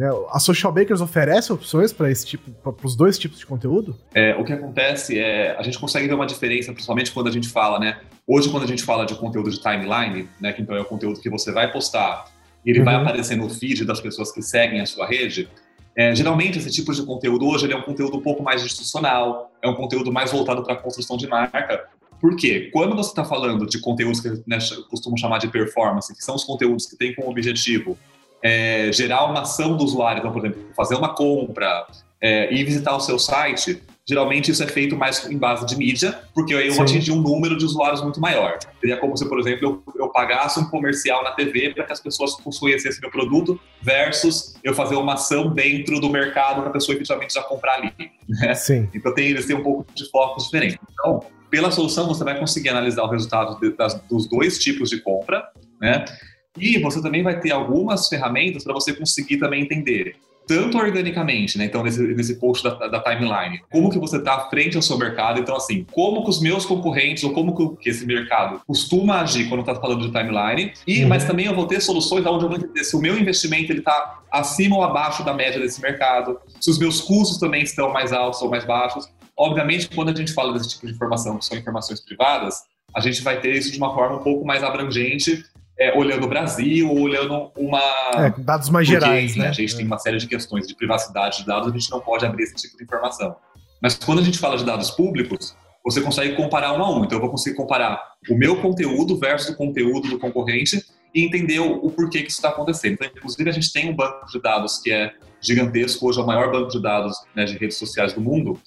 Né? 0.00 0.08
A 0.30 0.38
Social 0.38 0.72
Bakers 0.72 1.02
oferece 1.02 1.52
opções 1.52 1.92
para 1.92 2.10
esse 2.10 2.24
tipo, 2.24 2.50
para 2.52 2.86
os 2.86 2.96
dois 2.96 3.18
tipos 3.18 3.38
de 3.38 3.44
conteúdo? 3.44 3.94
É, 4.14 4.34
o 4.34 4.42
que 4.42 4.52
acontece 4.54 5.18
é 5.18 5.54
a 5.58 5.62
gente 5.62 5.78
consegue 5.78 6.08
ver 6.08 6.14
uma 6.14 6.24
diferença, 6.24 6.72
principalmente 6.72 7.12
quando 7.12 7.28
a 7.28 7.30
gente 7.30 7.50
fala, 7.50 7.78
né? 7.78 7.98
Hoje, 8.26 8.48
quando 8.48 8.62
a 8.62 8.66
gente 8.66 8.82
fala 8.82 9.04
de 9.04 9.14
conteúdo 9.14 9.50
de 9.50 9.60
timeline, 9.60 10.26
né? 10.40 10.54
Que 10.54 10.62
então 10.62 10.74
é 10.74 10.80
o 10.80 10.86
conteúdo 10.86 11.20
que 11.20 11.28
você 11.28 11.52
vai 11.52 11.70
postar 11.70 12.24
e 12.64 12.70
ele 12.70 12.78
uhum. 12.78 12.86
vai 12.86 12.94
aparecer 12.94 13.36
no 13.36 13.50
feed 13.50 13.84
das 13.84 14.00
pessoas 14.00 14.32
que 14.32 14.40
seguem 14.40 14.80
a 14.80 14.86
sua 14.86 15.06
rede. 15.06 15.50
É, 15.94 16.14
geralmente 16.14 16.58
esse 16.58 16.70
tipo 16.70 16.94
de 16.94 17.02
conteúdo 17.02 17.46
hoje 17.46 17.70
é 17.70 17.76
um 17.76 17.82
conteúdo 17.82 18.16
um 18.16 18.22
pouco 18.22 18.42
mais 18.42 18.64
institucional, 18.64 19.52
é 19.60 19.68
um 19.68 19.74
conteúdo 19.74 20.10
mais 20.10 20.32
voltado 20.32 20.62
para 20.62 20.72
a 20.72 20.76
construção 20.76 21.18
de 21.18 21.26
marca. 21.26 21.90
Por 22.18 22.36
quê? 22.36 22.70
Quando 22.72 22.96
você 22.96 23.10
está 23.10 23.24
falando 23.24 23.66
de 23.66 23.78
conteúdos 23.78 24.20
que 24.20 24.30
né, 24.46 24.56
costumam 24.88 25.18
chamar 25.18 25.36
de 25.36 25.48
performance, 25.48 26.14
que 26.14 26.24
são 26.24 26.34
os 26.36 26.44
conteúdos 26.44 26.86
que 26.86 26.96
têm 26.96 27.14
como 27.14 27.30
objetivo 27.30 27.98
é, 28.42 28.90
gerar 28.92 29.24
uma 29.24 29.42
ação 29.42 29.76
do 29.76 29.84
usuário, 29.84 30.20
então, 30.20 30.32
por 30.32 30.44
exemplo, 30.44 30.68
fazer 30.74 30.94
uma 30.94 31.14
compra 31.14 31.86
é, 32.20 32.52
e 32.52 32.64
visitar 32.64 32.94
o 32.96 33.00
seu 33.00 33.18
site, 33.18 33.82
geralmente 34.06 34.50
isso 34.50 34.62
é 34.62 34.66
feito 34.66 34.96
mais 34.96 35.24
em 35.30 35.38
base 35.38 35.64
de 35.66 35.76
mídia, 35.76 36.18
porque 36.34 36.52
aí 36.54 36.68
eu 36.68 36.74
vou 36.74 36.82
atingir 36.82 37.12
um 37.12 37.20
número 37.20 37.56
de 37.56 37.64
usuários 37.64 38.02
muito 38.02 38.20
maior. 38.20 38.58
Seria 38.80 38.96
como 38.96 39.16
se, 39.16 39.28
por 39.28 39.38
exemplo, 39.38 39.82
eu, 39.86 40.02
eu 40.02 40.08
pagasse 40.08 40.58
um 40.58 40.64
comercial 40.68 41.22
na 41.22 41.32
TV 41.32 41.72
para 41.72 41.84
que 41.84 41.92
as 41.92 42.00
pessoas 42.00 42.34
conhecessem 42.58 43.00
meu 43.00 43.10
produto, 43.10 43.58
versus 43.80 44.56
eu 44.64 44.74
fazer 44.74 44.96
uma 44.96 45.14
ação 45.14 45.52
dentro 45.54 46.00
do 46.00 46.10
mercado 46.10 46.60
para 46.60 46.70
a 46.70 46.72
pessoa 46.72 46.94
efetivamente 46.94 47.34
já 47.34 47.42
comprar 47.42 47.74
ali. 47.74 47.92
Né? 48.28 48.54
Sim. 48.54 48.88
Então 48.92 49.14
tem, 49.14 49.28
eles 49.28 49.46
têm 49.46 49.56
um 49.56 49.62
pouco 49.62 49.86
de 49.94 50.10
focos 50.10 50.44
diferentes. 50.44 50.78
Então, 50.92 51.20
pela 51.50 51.70
solução, 51.70 52.06
você 52.06 52.22
vai 52.22 52.38
conseguir 52.38 52.68
analisar 52.68 53.02
o 53.02 53.08
resultado 53.08 53.58
de, 53.60 53.76
das, 53.76 53.94
dos 54.08 54.28
dois 54.28 54.58
tipos 54.58 54.88
de 54.88 55.00
compra, 55.00 55.48
né? 55.80 56.04
E 56.58 56.78
você 56.78 57.00
também 57.00 57.22
vai 57.22 57.38
ter 57.40 57.52
algumas 57.52 58.08
ferramentas 58.08 58.64
para 58.64 58.72
você 58.72 58.92
conseguir 58.92 59.38
também 59.38 59.62
entender 59.62 60.16
tanto 60.50 60.78
organicamente, 60.78 61.56
né? 61.56 61.66
Então, 61.66 61.80
nesse, 61.84 62.02
nesse 62.02 62.34
post 62.40 62.64
da, 62.64 62.88
da 62.88 63.00
timeline, 63.00 63.60
como 63.70 63.88
que 63.88 64.00
você 64.00 64.16
está 64.16 64.48
frente 64.50 64.74
ao 64.74 64.82
seu 64.82 64.98
mercado. 64.98 65.38
Então, 65.38 65.54
assim, 65.54 65.86
como 65.92 66.24
que 66.24 66.30
os 66.30 66.40
meus 66.40 66.66
concorrentes 66.66 67.22
ou 67.22 67.32
como 67.32 67.54
que, 67.54 67.84
que 67.84 67.88
esse 67.88 68.04
mercado 68.04 68.60
costuma 68.66 69.20
agir 69.20 69.48
quando 69.48 69.60
está 69.60 69.76
falando 69.76 70.00
de 70.00 70.10
timeline. 70.10 70.72
E, 70.84 71.04
uhum. 71.04 71.08
Mas 71.08 71.22
também 71.22 71.46
eu 71.46 71.54
vou 71.54 71.68
ter 71.68 71.80
soluções 71.80 72.26
onde 72.26 72.44
eu 72.44 72.48
vou 72.48 72.58
entender 72.58 72.82
se 72.82 72.96
o 72.96 73.00
meu 73.00 73.16
investimento 73.16 73.72
está 73.72 74.18
acima 74.28 74.74
ou 74.74 74.82
abaixo 74.82 75.24
da 75.24 75.32
média 75.32 75.60
desse 75.60 75.80
mercado, 75.80 76.40
se 76.60 76.68
os 76.68 76.80
meus 76.80 77.00
custos 77.00 77.38
também 77.38 77.62
estão 77.62 77.92
mais 77.92 78.12
altos 78.12 78.42
ou 78.42 78.50
mais 78.50 78.64
baixos. 78.64 79.08
Obviamente, 79.36 79.88
quando 79.94 80.08
a 80.08 80.14
gente 80.14 80.32
fala 80.32 80.52
desse 80.52 80.70
tipo 80.70 80.84
de 80.84 80.92
informação, 80.92 81.38
que 81.38 81.44
são 81.44 81.56
informações 81.56 82.00
privadas, 82.00 82.56
a 82.92 82.98
gente 82.98 83.22
vai 83.22 83.40
ter 83.40 83.54
isso 83.54 83.70
de 83.70 83.78
uma 83.78 83.94
forma 83.94 84.16
um 84.16 84.22
pouco 84.24 84.44
mais 84.44 84.64
abrangente 84.64 85.44
é, 85.80 85.96
olhando 85.96 86.24
o 86.24 86.28
Brasil, 86.28 86.92
olhando 86.92 87.50
uma. 87.56 87.80
É, 88.14 88.34
dados 88.36 88.68
mais 88.68 88.86
Porque, 88.86 89.00
gerais. 89.00 89.30
Enfim, 89.30 89.40
né? 89.40 89.48
A 89.48 89.52
gente 89.52 89.74
tem 89.74 89.86
uma 89.86 89.98
série 89.98 90.18
de 90.18 90.26
questões 90.26 90.68
de 90.68 90.76
privacidade 90.76 91.38
de 91.38 91.46
dados, 91.46 91.68
a 91.68 91.72
gente 91.72 91.90
não 91.90 92.00
pode 92.00 92.26
abrir 92.26 92.42
esse 92.42 92.54
tipo 92.54 92.76
de 92.76 92.84
informação. 92.84 93.34
Mas 93.80 93.94
quando 93.94 94.18
a 94.18 94.22
gente 94.22 94.38
fala 94.38 94.58
de 94.58 94.64
dados 94.64 94.90
públicos, 94.90 95.56
você 95.82 96.02
consegue 96.02 96.36
comparar 96.36 96.74
um 96.74 96.84
a 96.84 96.98
um. 96.98 97.04
Então, 97.04 97.16
eu 97.16 97.22
vou 97.22 97.30
conseguir 97.30 97.56
comparar 97.56 97.98
o 98.28 98.36
meu 98.36 98.60
conteúdo 98.60 99.16
versus 99.16 99.48
o 99.48 99.56
conteúdo 99.56 100.10
do 100.10 100.18
concorrente 100.18 100.84
e 101.14 101.24
entender 101.24 101.60
o, 101.60 101.86
o 101.86 101.90
porquê 101.90 102.20
que 102.20 102.28
isso 102.28 102.36
está 102.38 102.50
acontecendo. 102.50 102.92
Então, 102.92 103.08
inclusive, 103.16 103.48
a 103.48 103.52
gente 103.52 103.72
tem 103.72 103.88
um 103.88 103.96
banco 103.96 104.26
de 104.26 104.38
dados 104.38 104.78
que 104.78 104.92
é 104.92 105.14
gigantesco, 105.40 106.06
hoje 106.06 106.20
é 106.20 106.22
o 106.22 106.26
maior 106.26 106.52
banco 106.52 106.68
de 106.68 106.82
dados 106.82 107.16
né, 107.34 107.46
de 107.46 107.56
redes 107.56 107.78
sociais 107.78 108.12
do 108.12 108.20
mundo, 108.20 108.60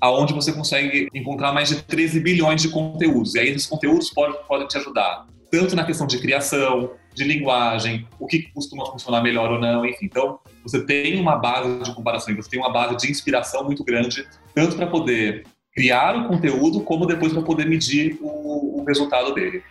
aonde 0.00 0.32
você 0.32 0.52
consegue 0.52 1.08
encontrar 1.12 1.52
mais 1.52 1.68
de 1.68 1.82
13 1.82 2.20
bilhões 2.20 2.62
de 2.62 2.68
conteúdos. 2.68 3.34
E 3.34 3.40
aí, 3.40 3.48
esses 3.48 3.66
conteúdos 3.66 4.08
podem, 4.10 4.38
podem 4.46 4.68
te 4.68 4.78
ajudar 4.78 5.26
tanto 5.50 5.74
na 5.74 5.84
questão 5.84 6.06
de 6.06 6.18
criação, 6.18 6.92
de 7.14 7.24
linguagem, 7.24 8.06
o 8.18 8.26
que 8.26 8.50
costuma 8.52 8.86
funcionar 8.86 9.22
melhor 9.22 9.50
ou 9.50 9.58
não, 9.58 9.84
enfim. 9.84 10.06
Então, 10.06 10.38
você 10.62 10.84
tem 10.84 11.20
uma 11.20 11.36
base 11.36 11.82
de 11.82 11.94
comparação, 11.94 12.34
você 12.34 12.48
tem 12.48 12.60
uma 12.60 12.72
base 12.72 12.96
de 12.96 13.10
inspiração 13.10 13.64
muito 13.64 13.82
grande, 13.84 14.26
tanto 14.54 14.76
para 14.76 14.86
poder 14.86 15.44
criar 15.74 16.16
o 16.16 16.28
conteúdo, 16.28 16.80
como 16.80 17.06
depois 17.06 17.32
para 17.32 17.42
poder 17.42 17.66
medir 17.66 18.18
o, 18.20 18.80
o, 18.80 18.84
resultado 18.84 19.34
dele. 19.34 19.62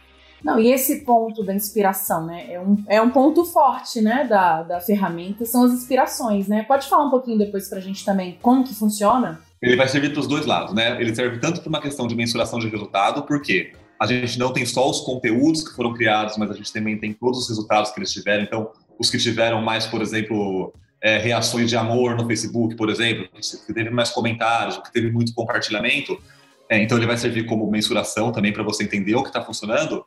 Não, 0.43 0.57
e 0.57 0.71
esse 0.71 1.03
ponto 1.03 1.43
da 1.43 1.53
inspiração, 1.53 2.25
né? 2.25 2.45
É 2.50 2.59
um, 2.59 2.77
é 2.88 3.01
um 3.01 3.09
ponto 3.09 3.43
forte, 3.43 4.00
né, 4.00 4.25
da, 4.25 4.63
da 4.63 4.79
ferramenta, 4.79 5.45
são 5.45 5.63
as 5.65 5.74
inspirações, 5.74 6.48
né? 6.48 6.63
Pode 6.63 6.88
falar 6.88 7.05
um 7.05 7.09
pouquinho 7.09 7.38
depois 7.38 7.67
para 7.67 7.79
a 7.79 7.81
gente 7.81 8.05
também 8.05 8.38
como 8.41 8.63
que 8.63 8.74
funciona? 8.74 9.41
Ele 9.62 9.75
vai 9.75 9.89
servir 9.89 10.12
para 10.12 10.21
os 10.21 10.27
dois 10.27 10.45
lados, 10.45 10.74
né? 10.74 11.00
Ele 11.01 11.13
serve 11.13 11.39
tanto 11.39 11.59
para 11.59 11.67
uma 11.67 11.81
questão 11.81 12.07
de 12.07 12.15
mensuração 12.15 12.59
de 12.59 12.69
resultado, 12.69 13.24
porque 13.24 13.74
a 13.99 14.05
gente 14.05 14.39
não 14.39 14.53
tem 14.53 14.65
só 14.65 14.89
os 14.89 15.01
conteúdos 15.01 15.67
que 15.67 15.75
foram 15.75 15.93
criados, 15.93 16.37
mas 16.37 16.49
a 16.49 16.53
gente 16.53 16.71
também 16.71 16.97
tem 16.97 17.11
todos 17.11 17.39
os 17.39 17.49
resultados 17.49 17.91
que 17.91 17.99
eles 17.99 18.11
tiveram. 18.11 18.43
Então, 18.43 18.71
os 18.97 19.09
que 19.09 19.17
tiveram 19.17 19.61
mais, 19.61 19.85
por 19.85 20.01
exemplo, 20.01 20.73
é, 21.01 21.17
reações 21.17 21.69
de 21.69 21.75
amor 21.75 22.15
no 22.15 22.25
Facebook, 22.25 22.75
por 22.75 22.89
exemplo, 22.89 23.27
que 23.33 23.73
teve 23.73 23.89
mais 23.89 24.09
comentários, 24.11 24.77
que 24.77 24.93
teve 24.93 25.11
muito 25.11 25.33
compartilhamento. 25.33 26.17
É, 26.69 26.81
então, 26.81 26.97
ele 26.97 27.07
vai 27.07 27.17
servir 27.17 27.45
como 27.45 27.69
mensuração 27.69 28.31
também 28.31 28.53
para 28.53 28.63
você 28.63 28.83
entender 28.83 29.15
o 29.15 29.21
que 29.21 29.29
está 29.29 29.43
funcionando. 29.43 30.05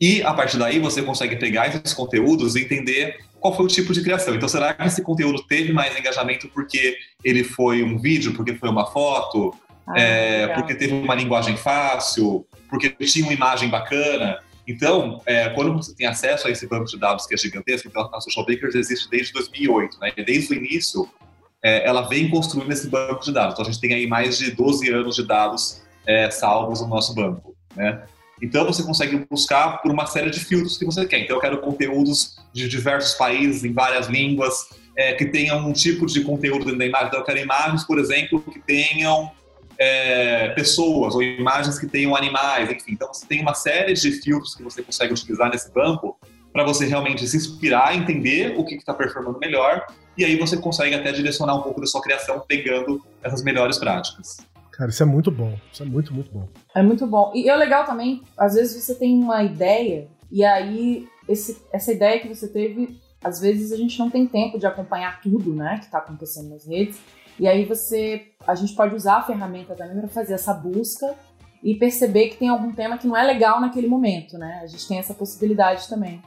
E 0.00 0.22
a 0.22 0.32
partir 0.32 0.58
daí 0.58 0.78
você 0.78 1.02
consegue 1.02 1.36
pegar 1.36 1.68
esses 1.68 1.92
conteúdos 1.92 2.54
e 2.54 2.62
entender 2.62 3.18
qual 3.40 3.54
foi 3.54 3.64
o 3.64 3.68
tipo 3.68 3.92
de 3.92 4.02
criação. 4.02 4.34
Então, 4.34 4.48
será 4.48 4.74
que 4.74 4.86
esse 4.86 5.02
conteúdo 5.02 5.42
teve 5.46 5.72
mais 5.72 5.96
engajamento 5.98 6.48
porque 6.48 6.96
ele 7.24 7.42
foi 7.42 7.82
um 7.82 7.98
vídeo, 7.98 8.32
porque 8.34 8.54
foi 8.54 8.68
uma 8.68 8.86
foto, 8.86 9.54
ah, 9.86 9.98
é, 9.98 10.48
porque 10.48 10.74
teve 10.74 10.94
uma 10.94 11.14
linguagem 11.14 11.56
fácil, 11.56 12.46
porque 12.68 12.90
tinha 12.90 13.24
uma 13.24 13.32
imagem 13.32 13.68
bacana? 13.68 14.38
Então, 14.66 15.20
é, 15.26 15.48
quando 15.50 15.74
você 15.74 15.94
tem 15.94 16.06
acesso 16.06 16.48
a 16.48 16.50
esse 16.50 16.66
banco 16.66 16.86
de 16.86 16.98
dados 16.98 17.26
que 17.26 17.34
é 17.34 17.36
gigantesco, 17.36 17.88
então 17.88 18.08
a 18.12 18.20
Social 18.20 18.46
Bakers 18.46 18.74
existe 18.74 19.08
desde 19.10 19.32
2008, 19.32 19.98
né? 20.00 20.12
Desde 20.24 20.54
o 20.54 20.56
início, 20.56 21.08
é, 21.62 21.86
ela 21.86 22.02
vem 22.08 22.30
construindo 22.30 22.72
esse 22.72 22.88
banco 22.88 23.22
de 23.22 23.32
dados. 23.32 23.54
Então, 23.54 23.64
a 23.64 23.70
gente 23.70 23.80
tem 23.80 23.94
aí 23.94 24.06
mais 24.06 24.38
de 24.38 24.50
12 24.50 24.90
anos 24.90 25.16
de 25.16 25.26
dados 25.26 25.82
é, 26.06 26.30
salvos 26.30 26.80
no 26.80 26.88
nosso 26.88 27.14
banco, 27.14 27.54
né? 27.76 28.02
Então, 28.42 28.64
você 28.64 28.82
consegue 28.82 29.24
buscar 29.30 29.80
por 29.80 29.90
uma 29.90 30.06
série 30.06 30.30
de 30.30 30.40
filtros 30.40 30.76
que 30.76 30.84
você 30.84 31.06
quer. 31.06 31.20
Então, 31.20 31.36
eu 31.36 31.40
quero 31.40 31.58
conteúdos 31.60 32.36
de 32.52 32.68
diversos 32.68 33.14
países, 33.14 33.64
em 33.64 33.72
várias 33.72 34.08
línguas, 34.08 34.68
é, 34.96 35.12
que 35.14 35.26
tenham 35.26 35.66
um 35.66 35.72
tipo 35.72 36.06
de 36.06 36.22
conteúdo 36.22 36.64
dentro 36.64 36.78
da 36.78 36.86
imagem. 36.86 37.08
Então, 37.08 37.20
eu 37.20 37.24
quero 37.24 37.38
imagens, 37.38 37.84
por 37.84 37.98
exemplo, 37.98 38.40
que 38.40 38.60
tenham 38.60 39.30
é, 39.78 40.50
pessoas 40.50 41.14
ou 41.14 41.22
imagens 41.22 41.78
que 41.78 41.86
tenham 41.86 42.14
animais, 42.14 42.70
enfim. 42.70 42.92
Então 42.92 43.12
você 43.12 43.26
tem 43.26 43.40
uma 43.40 43.54
série 43.54 43.94
de 43.94 44.12
filtros 44.12 44.54
que 44.54 44.62
você 44.62 44.82
consegue 44.82 45.12
utilizar 45.12 45.50
nesse 45.50 45.72
banco 45.72 46.18
para 46.52 46.64
você 46.64 46.86
realmente 46.86 47.26
se 47.26 47.36
inspirar, 47.36 47.96
entender 47.96 48.54
o 48.56 48.64
que 48.64 48.76
está 48.76 48.94
performando 48.94 49.38
melhor 49.38 49.84
e 50.16 50.24
aí 50.24 50.38
você 50.38 50.56
consegue 50.56 50.94
até 50.94 51.10
direcionar 51.10 51.56
um 51.56 51.62
pouco 51.62 51.80
da 51.80 51.86
sua 51.86 52.00
criação 52.00 52.42
pegando 52.46 53.04
essas 53.22 53.42
melhores 53.42 53.78
práticas. 53.78 54.38
Cara, 54.70 54.90
isso 54.90 55.02
é 55.02 55.06
muito 55.06 55.30
bom. 55.30 55.56
Isso 55.72 55.82
é 55.82 55.86
muito, 55.86 56.14
muito 56.14 56.30
bom. 56.32 56.48
É 56.74 56.82
muito 56.82 57.06
bom. 57.06 57.32
E 57.34 57.48
é 57.48 57.56
legal 57.56 57.84
também, 57.84 58.22
às 58.36 58.54
vezes 58.54 58.82
você 58.82 58.94
tem 58.94 59.22
uma 59.22 59.42
ideia 59.42 60.08
e 60.30 60.44
aí 60.44 61.08
esse, 61.28 61.62
essa 61.72 61.92
ideia 61.92 62.20
que 62.20 62.28
você 62.28 62.48
teve, 62.48 63.00
às 63.22 63.40
vezes 63.40 63.72
a 63.72 63.76
gente 63.76 63.98
não 63.98 64.10
tem 64.10 64.26
tempo 64.26 64.58
de 64.58 64.66
acompanhar 64.66 65.20
tudo, 65.20 65.54
né, 65.54 65.78
que 65.78 65.86
está 65.86 65.98
acontecendo 65.98 66.50
nas 66.50 66.66
redes. 66.66 66.98
E 67.38 67.48
aí 67.48 67.64
você, 67.64 68.28
a 68.46 68.54
gente 68.54 68.74
pode 68.74 68.94
usar 68.94 69.16
a 69.16 69.22
ferramenta 69.22 69.74
também 69.74 69.98
para 69.98 70.08
fazer 70.08 70.34
essa 70.34 70.54
busca 70.54 71.14
e 71.62 71.74
perceber 71.74 72.28
que 72.28 72.36
tem 72.36 72.48
algum 72.48 72.72
tema 72.72 72.98
que 72.98 73.06
não 73.06 73.16
é 73.16 73.24
legal 73.24 73.60
naquele 73.60 73.86
momento, 73.86 74.36
né? 74.36 74.60
A 74.62 74.66
gente 74.66 74.86
tem 74.86 74.98
essa 74.98 75.14
possibilidade 75.14 75.88
também. 75.88 76.22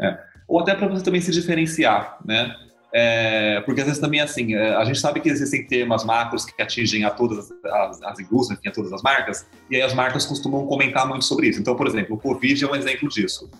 É. 0.00 0.18
Ou 0.46 0.60
até 0.60 0.74
para 0.74 0.86
você 0.86 1.02
também 1.02 1.20
se 1.20 1.32
diferenciar, 1.32 2.18
né? 2.24 2.54
É, 2.94 3.62
porque 3.62 3.80
às 3.80 3.86
vezes 3.86 4.00
também 4.00 4.20
assim, 4.20 4.54
é, 4.54 4.76
a 4.76 4.84
gente 4.84 5.00
sabe 5.00 5.18
que 5.20 5.28
existem 5.30 5.66
temas 5.66 6.04
macros 6.04 6.44
que 6.44 6.60
atingem 6.60 7.04
a 7.04 7.10
todas 7.10 7.50
as, 7.64 8.02
as 8.02 8.20
indústrias, 8.20 8.58
enfim, 8.58 8.68
a 8.68 8.72
todas 8.72 8.92
as 8.92 9.02
marcas, 9.02 9.46
e 9.70 9.76
aí 9.76 9.82
as 9.82 9.94
marcas 9.94 10.26
costumam 10.26 10.66
comentar 10.66 11.08
muito 11.08 11.24
sobre 11.24 11.48
isso. 11.48 11.58
Então, 11.58 11.74
por 11.74 11.86
exemplo, 11.86 12.16
o 12.16 12.18
Covid 12.18 12.62
é 12.62 12.68
um 12.68 12.76
exemplo 12.76 13.08
disso. 13.08 13.50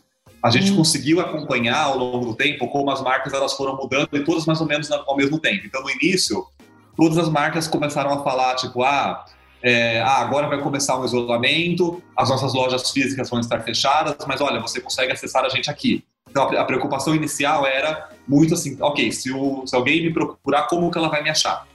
A 0.43 0.51
gente 0.51 0.73
hum. 0.73 0.77
conseguiu 0.77 1.21
acompanhar 1.21 1.85
ao 1.85 1.97
longo 1.97 2.27
do 2.27 2.35
tempo 2.35 2.69
como 2.69 2.91
as 2.91 3.01
marcas 3.01 3.33
elas 3.33 3.55
foram 3.55 3.75
mudando 3.75 4.09
e 4.13 4.23
todas 4.23 4.45
mais 4.45 4.61
ou 4.61 4.67
menos 4.67 4.91
ao 4.91 5.17
mesmo 5.17 5.39
tempo. 5.39 5.65
Então, 5.65 5.83
no 5.83 5.91
início, 5.91 6.45
todas 6.97 7.19
as 7.19 7.29
marcas 7.29 7.67
começaram 7.69 8.13
a 8.13 8.23
falar, 8.23 8.55
tipo, 8.57 8.83
ah, 8.83 9.25
é, 9.63 10.01
ah, 10.01 10.19
agora 10.19 10.49
vai 10.49 10.61
começar 10.61 10.99
um 10.99 11.05
isolamento, 11.05 12.03
as 12.17 12.29
nossas 12.29 12.53
lojas 12.53 12.91
físicas 12.91 13.31
vão 13.31 13.41
estar 13.41 13.61
fechadas, 13.61 14.17
mas 14.27 14.41
olha, 14.41 14.61
você 14.61 14.81
consegue 14.81 15.13
acessar 15.13 15.45
a 15.45 15.49
gente 15.49 15.71
aqui. 15.71 16.05
Então 16.29 16.45
a 16.45 16.65
preocupação 16.65 17.15
inicial 17.15 17.67
era 17.67 18.09
muito 18.27 18.55
assim, 18.55 18.77
ok, 18.81 19.13
se, 19.13 19.31
o, 19.31 19.67
se 19.67 19.77
alguém 19.77 20.03
me 20.03 20.13
procurar, 20.13 20.63
como 20.63 20.91
que 20.91 20.99
ela 20.99 21.09
vai 21.09 21.23
me 21.23 21.31
achar? 21.31 21.67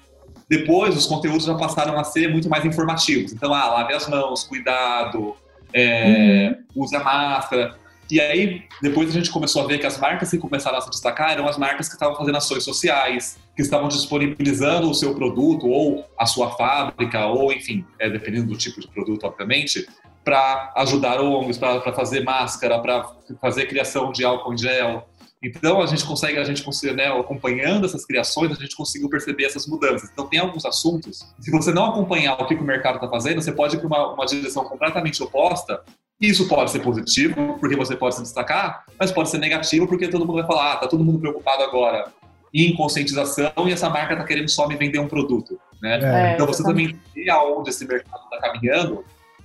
Depois 0.49 0.95
os 0.95 1.05
conteúdos 1.05 1.45
já 1.45 1.55
passaram 1.55 1.99
a 1.99 2.03
ser 2.03 2.29
muito 2.29 2.49
mais 2.49 2.63
informativos. 2.65 3.33
Então, 3.33 3.53
ah, 3.53 3.67
lave 3.67 3.93
as 3.93 4.07
mãos, 4.07 4.43
cuidado, 4.43 5.35
é, 5.73 6.55
uhum. 6.75 6.83
use 6.83 6.95
a 6.95 7.03
máscara. 7.03 7.75
E 8.09 8.21
aí, 8.21 8.63
depois 8.81 9.09
a 9.09 9.13
gente 9.13 9.29
começou 9.29 9.63
a 9.63 9.67
ver 9.67 9.79
que 9.79 9.85
as 9.85 9.97
marcas 9.97 10.31
que 10.31 10.37
começaram 10.37 10.77
a 10.77 10.81
se 10.81 10.89
destacar 10.89 11.31
eram 11.31 11.47
as 11.47 11.57
marcas 11.57 11.87
que 11.89 11.95
estavam 11.95 12.15
fazendo 12.15 12.37
ações 12.37 12.63
sociais, 12.63 13.37
que 13.55 13.61
estavam 13.61 13.89
disponibilizando 13.89 14.89
o 14.89 14.93
seu 14.93 15.13
produto 15.13 15.67
ou 15.67 16.05
a 16.17 16.25
sua 16.25 16.51
fábrica, 16.51 17.25
ou 17.27 17.51
enfim, 17.51 17.85
é, 17.99 18.09
dependendo 18.09 18.47
do 18.47 18.57
tipo 18.57 18.79
de 18.79 18.87
produto, 18.87 19.25
obviamente, 19.25 19.85
para 20.23 20.73
ajudar 20.77 21.21
ONGs, 21.21 21.57
para 21.57 21.93
fazer 21.93 22.21
máscara, 22.23 22.79
para 22.79 23.09
fazer 23.41 23.65
criação 23.65 24.11
de 24.11 24.23
álcool 24.23 24.53
em 24.53 24.57
gel. 24.57 25.07
Então 25.43 25.81
a 25.81 25.85
gente 25.85 26.03
consegue, 26.05 26.37
a 26.39 26.43
gente 26.43 26.63
consegue, 26.63 26.95
né, 26.95 27.07
acompanhando 27.07 27.85
essas 27.85 28.05
criações, 28.05 28.51
a 28.51 28.55
gente 28.55 28.75
conseguiu 28.75 29.09
perceber 29.09 29.45
essas 29.45 29.67
mudanças. 29.67 30.09
Então 30.11 30.27
tem 30.27 30.39
alguns 30.39 30.65
assuntos, 30.65 31.25
se 31.39 31.51
você 31.51 31.71
não 31.71 31.85
acompanhar 31.85 32.33
o 32.33 32.47
que, 32.47 32.55
o 32.55 32.63
mercado 32.63 32.95
está 32.95 33.07
fazendo, 33.07 33.41
você 33.41 33.51
pode 33.51 33.75
ir 33.75 33.79
para 33.79 33.87
uma, 33.87 34.13
uma 34.13 34.25
direção 34.25 34.63
completamente 34.63 35.21
oposta 35.21 35.81
isso 36.19 36.47
pode 36.47 36.71
ser 36.71 36.79
positivo, 36.79 37.57
porque 37.59 37.75
você 37.75 37.95
pode 37.95 38.15
se 38.15 38.21
destacar, 38.21 38.85
mas 38.99 39.11
pode 39.11 39.29
ser 39.29 39.37
negativo, 39.37 39.87
porque 39.87 40.07
todo 40.07 40.25
mundo 40.25 40.37
vai 40.37 40.47
falar, 40.47 40.73
ah, 40.73 40.75
tá 40.77 40.87
todo 40.87 41.03
mundo 41.03 41.19
preocupado 41.19 41.63
agora 41.63 42.11
em 42.53 42.75
conscientização 42.75 43.51
e 43.67 43.71
essa 43.71 43.89
marca 43.89 44.15
tá 44.15 44.23
querendo 44.23 44.49
só 44.49 44.67
me 44.67 44.75
vender 44.75 44.99
um 44.99 45.07
produto, 45.07 45.59
né? 45.81 45.99
É, 46.01 46.33
então 46.33 46.47
você 46.47 46.63
também 46.63 46.97
ver 47.13 47.29
aonde 47.29 47.69
esse 47.69 47.85
mercado 47.85 48.23
está 48.23 48.39
caminhando 48.39 49.03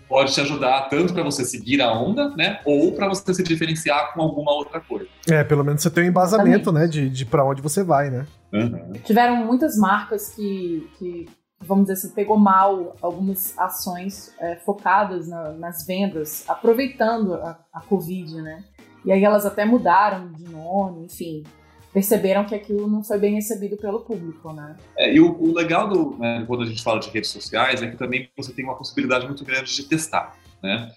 pode 0.09 0.35
te 0.35 0.41
ajudar 0.43 0.89
tanto 0.91 1.15
para 1.15 1.23
você 1.23 1.43
seguir 1.43 1.81
a 1.81 1.91
onda, 1.91 2.29
né? 2.37 2.61
Ou 2.67 2.93
para 2.93 3.09
você 3.09 3.33
se 3.33 3.43
diferenciar 3.43 4.13
com 4.13 4.21
alguma 4.21 4.53
outra 4.53 4.79
coisa. 4.79 5.09
É, 5.27 5.43
pelo 5.43 5.65
menos 5.65 5.83
você 5.83 5.91
tem 5.91 6.05
um 6.05 6.09
embasamento, 6.09 6.71
né? 6.71 6.87
De, 6.87 7.09
de 7.09 7.25
para 7.25 7.43
onde 7.43 7.63
você 7.63 7.83
vai, 7.83 8.11
né? 8.11 8.27
Uhum. 8.53 8.93
Tiveram 9.05 9.37
muitas 9.37 9.77
marcas 9.77 10.29
que, 10.35 10.87
que 10.99 11.27
vamos 11.63 11.85
dizer 11.85 11.95
assim, 11.95 12.15
pegou 12.15 12.39
mal 12.39 12.97
algumas 13.01 13.57
ações 13.59 14.35
é, 14.39 14.57
focadas 14.57 15.29
na, 15.29 15.53
nas 15.53 15.87
vendas, 15.87 16.45
aproveitando 16.49 17.35
a, 17.35 17.59
a 17.73 17.81
Covid, 17.81 18.41
né? 18.41 18.65
E 19.05 19.13
aí 19.13 19.25
elas 19.25 19.45
até 19.45 19.65
mudaram 19.65 20.31
de 20.33 20.49
nome, 20.49 21.05
enfim, 21.07 21.43
perceberam 21.93 22.45
que 22.45 22.55
aquilo 22.55 22.89
não 22.89 23.03
foi 23.05 23.19
bem 23.19 23.35
recebido 23.35 23.77
pelo 23.77 24.01
público, 24.01 24.53
né? 24.53 24.77
É, 24.97 25.13
e 25.15 25.21
o, 25.21 25.37
o 25.41 25.55
legal 25.55 25.89
do, 25.89 26.17
né, 26.19 26.45
quando 26.47 26.63
a 26.63 26.67
gente 26.67 26.83
fala 26.83 26.99
de 27.01 27.11
redes 27.11 27.31
sociais 27.31 27.83
é 27.83 27.91
que 27.91 27.97
também 27.97 28.29
você 28.37 28.53
tem 28.53 28.65
uma 28.65 28.77
possibilidade 28.77 29.27
muito 29.27 29.45
grande 29.45 29.75
de 29.75 29.85
testar, 29.85 30.37
né? 30.63 30.91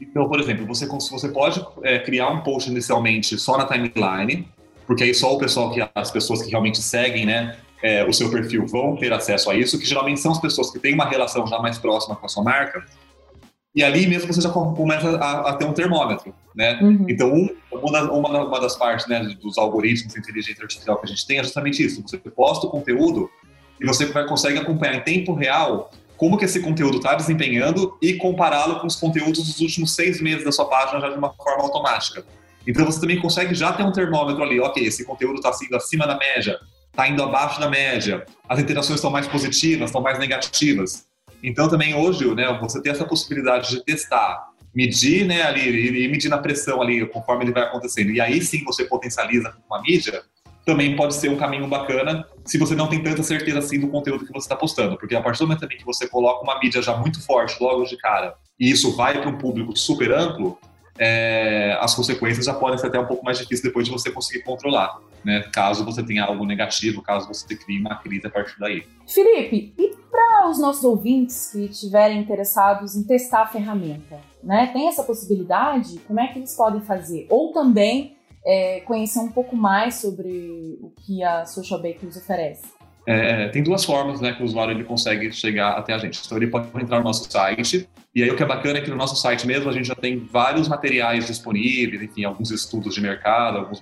Então, 0.00 0.28
por 0.28 0.38
exemplo, 0.38 0.64
você, 0.64 0.86
você 0.86 1.28
pode 1.28 1.64
é, 1.82 1.98
criar 1.98 2.30
um 2.30 2.40
post 2.42 2.70
inicialmente 2.70 3.36
só 3.36 3.58
na 3.58 3.66
timeline, 3.66 4.48
porque 4.86 5.02
aí 5.02 5.12
só 5.12 5.34
o 5.34 5.38
pessoal 5.38 5.72
que 5.72 5.86
as 5.92 6.10
pessoas 6.10 6.40
que 6.40 6.50
realmente 6.50 6.80
seguem, 6.80 7.26
né, 7.26 7.56
é, 7.82 8.04
o 8.04 8.12
seu 8.12 8.30
perfil 8.30 8.66
vão 8.66 8.96
ter 8.96 9.12
acesso 9.12 9.50
a 9.50 9.54
isso, 9.54 9.78
que 9.78 9.86
geralmente 9.86 10.20
são 10.20 10.32
as 10.32 10.40
pessoas 10.40 10.70
que 10.70 10.78
têm 10.78 10.94
uma 10.94 11.08
relação 11.08 11.46
já 11.46 11.58
mais 11.58 11.78
próxima 11.78 12.16
com 12.16 12.26
a 12.26 12.28
sua 12.28 12.42
marca. 12.42 12.84
E 13.74 13.84
ali 13.84 14.06
mesmo 14.06 14.32
você 14.32 14.40
já 14.40 14.50
começa 14.50 15.16
a, 15.18 15.50
a 15.50 15.52
ter 15.54 15.64
um 15.64 15.72
termômetro, 15.72 16.34
né? 16.54 16.80
Uhum. 16.82 17.06
Então, 17.08 17.32
um, 17.32 17.48
uma, 17.70 18.42
uma, 18.42 18.60
das 18.60 18.76
partes 18.76 19.06
né, 19.06 19.20
dos 19.40 19.56
algoritmos 19.56 20.12
de 20.12 20.18
inteligência 20.18 20.62
artificial 20.62 20.98
que 20.98 21.06
a 21.06 21.08
gente 21.08 21.26
tem 21.26 21.38
é 21.38 21.44
justamente 21.44 21.84
isso. 21.84 22.02
Você 22.02 22.18
posta 22.18 22.66
o 22.66 22.70
conteúdo 22.70 23.30
e 23.80 23.86
você 23.86 24.06
vai, 24.06 24.26
consegue 24.26 24.58
acompanhar 24.58 24.96
em 24.96 25.00
tempo 25.02 25.32
real 25.32 25.92
como 26.16 26.36
que 26.36 26.44
esse 26.44 26.60
conteúdo 26.60 26.96
está 26.96 27.14
desempenhando 27.14 27.96
e 28.02 28.14
compará-lo 28.14 28.80
com 28.80 28.88
os 28.88 28.96
conteúdos 28.96 29.46
dos 29.46 29.60
últimos 29.60 29.94
seis 29.94 30.20
meses 30.20 30.44
da 30.44 30.50
sua 30.50 30.64
página 30.64 31.00
já 31.00 31.10
de 31.10 31.16
uma 31.16 31.32
forma 31.32 31.62
automática. 31.62 32.24
Então 32.66 32.84
você 32.84 33.00
também 33.00 33.20
consegue 33.20 33.54
já 33.54 33.72
ter 33.72 33.84
um 33.84 33.92
termômetro 33.92 34.42
ali, 34.42 34.58
ok, 34.58 34.84
esse 34.84 35.04
conteúdo 35.04 35.36
está 35.36 35.52
sendo 35.52 35.76
acima 35.76 36.06
da 36.06 36.18
média, 36.18 36.58
está 36.98 37.08
indo 37.08 37.22
abaixo 37.22 37.60
da 37.60 37.70
média, 37.70 38.26
as 38.48 38.58
interações 38.58 38.96
estão 38.96 39.08
mais 39.08 39.28
positivas, 39.28 39.88
estão 39.88 40.02
mais 40.02 40.18
negativas. 40.18 41.06
Então 41.40 41.68
também 41.68 41.94
hoje, 41.94 42.34
né, 42.34 42.58
você 42.60 42.82
tem 42.82 42.90
essa 42.90 43.04
possibilidade 43.04 43.70
de 43.70 43.84
testar, 43.84 44.48
medir, 44.74 45.24
né, 45.24 45.42
ali 45.42 46.04
e 46.04 46.08
medir 46.08 46.28
na 46.28 46.38
pressão 46.38 46.82
ali 46.82 47.06
conforme 47.06 47.44
ele 47.44 47.52
vai 47.52 47.62
acontecendo. 47.62 48.10
E 48.10 48.20
aí 48.20 48.42
sim 48.42 48.64
você 48.64 48.84
potencializa 48.84 49.52
com 49.52 49.72
uma 49.72 49.80
mídia. 49.80 50.22
Também 50.66 50.96
pode 50.96 51.14
ser 51.14 51.30
um 51.30 51.36
caminho 51.36 51.68
bacana 51.68 52.26
se 52.44 52.58
você 52.58 52.74
não 52.74 52.88
tem 52.88 53.00
tanta 53.00 53.22
certeza 53.22 53.60
assim 53.60 53.78
do 53.78 53.88
conteúdo 53.88 54.26
que 54.26 54.32
você 54.32 54.46
está 54.46 54.56
postando, 54.56 54.98
porque 54.98 55.14
a 55.14 55.22
partir 55.22 55.38
do 55.38 55.46
momento 55.46 55.60
também 55.60 55.78
que 55.78 55.84
você 55.84 56.08
coloca 56.08 56.42
uma 56.42 56.58
mídia 56.58 56.82
já 56.82 56.96
muito 56.96 57.24
forte 57.24 57.56
logo 57.62 57.84
de 57.84 57.96
cara 57.96 58.34
e 58.58 58.70
isso 58.70 58.96
vai 58.96 59.20
para 59.20 59.30
um 59.30 59.38
público 59.38 59.74
super 59.78 60.12
amplo, 60.12 60.58
é, 60.98 61.76
as 61.80 61.94
consequências 61.94 62.44
já 62.44 62.54
podem 62.54 62.78
ser 62.78 62.88
até 62.88 62.98
um 62.98 63.06
pouco 63.06 63.24
mais 63.24 63.38
difíceis 63.38 63.62
depois 63.62 63.86
de 63.86 63.92
você 63.92 64.10
conseguir 64.10 64.42
controlar, 64.42 64.98
né? 65.24 65.42
Caso 65.52 65.84
você 65.84 66.02
tenha 66.02 66.24
algo 66.24 66.44
negativo, 66.44 67.02
caso 67.02 67.28
você 67.28 67.56
crie 67.56 67.80
uma 67.80 67.96
crise 67.96 68.26
a 68.26 68.30
partir 68.30 68.58
daí. 68.58 68.84
Felipe, 69.06 69.74
e 69.78 69.96
para 70.10 70.48
os 70.50 70.58
nossos 70.58 70.84
ouvintes 70.84 71.52
que 71.52 71.66
estiverem 71.66 72.20
interessados 72.20 72.96
em 72.96 73.04
testar 73.04 73.42
a 73.42 73.46
ferramenta, 73.46 74.20
né? 74.42 74.70
Tem 74.72 74.88
essa 74.88 75.02
possibilidade? 75.02 76.00
Como 76.06 76.20
é 76.20 76.28
que 76.28 76.38
eles 76.38 76.54
podem 76.54 76.80
fazer? 76.80 77.26
Ou 77.30 77.52
também 77.52 78.16
é, 78.44 78.80
conhecer 78.80 79.18
um 79.18 79.30
pouco 79.30 79.56
mais 79.56 79.96
sobre 79.96 80.78
o 80.80 80.92
que 81.04 81.22
a 81.22 81.44
Social 81.44 81.80
Bakers 81.80 82.16
oferece? 82.16 82.78
É, 83.06 83.48
tem 83.48 83.62
duas 83.62 83.86
formas 83.86 84.20
né, 84.20 84.34
que 84.34 84.42
o 84.42 84.44
usuário 84.44 84.72
ele 84.72 84.84
consegue 84.84 85.32
chegar 85.32 85.78
até 85.78 85.94
a 85.94 85.98
gente. 85.98 86.20
Então, 86.24 86.36
ele 86.36 86.46
pode 86.48 86.68
entrar 86.78 86.98
no 86.98 87.04
nosso 87.04 87.30
site, 87.30 87.88
e 88.18 88.22
aí 88.24 88.30
o 88.30 88.36
que 88.36 88.42
é 88.42 88.46
bacana 88.46 88.78
é 88.78 88.80
que 88.80 88.90
no 88.90 88.96
nosso 88.96 89.14
site 89.14 89.46
mesmo 89.46 89.70
a 89.70 89.72
gente 89.72 89.86
já 89.86 89.94
tem 89.94 90.18
vários 90.18 90.66
materiais 90.66 91.28
disponíveis, 91.28 92.02
enfim, 92.02 92.24
alguns 92.24 92.50
estudos 92.50 92.92
de 92.92 93.00
mercado, 93.00 93.58
alguns 93.58 93.80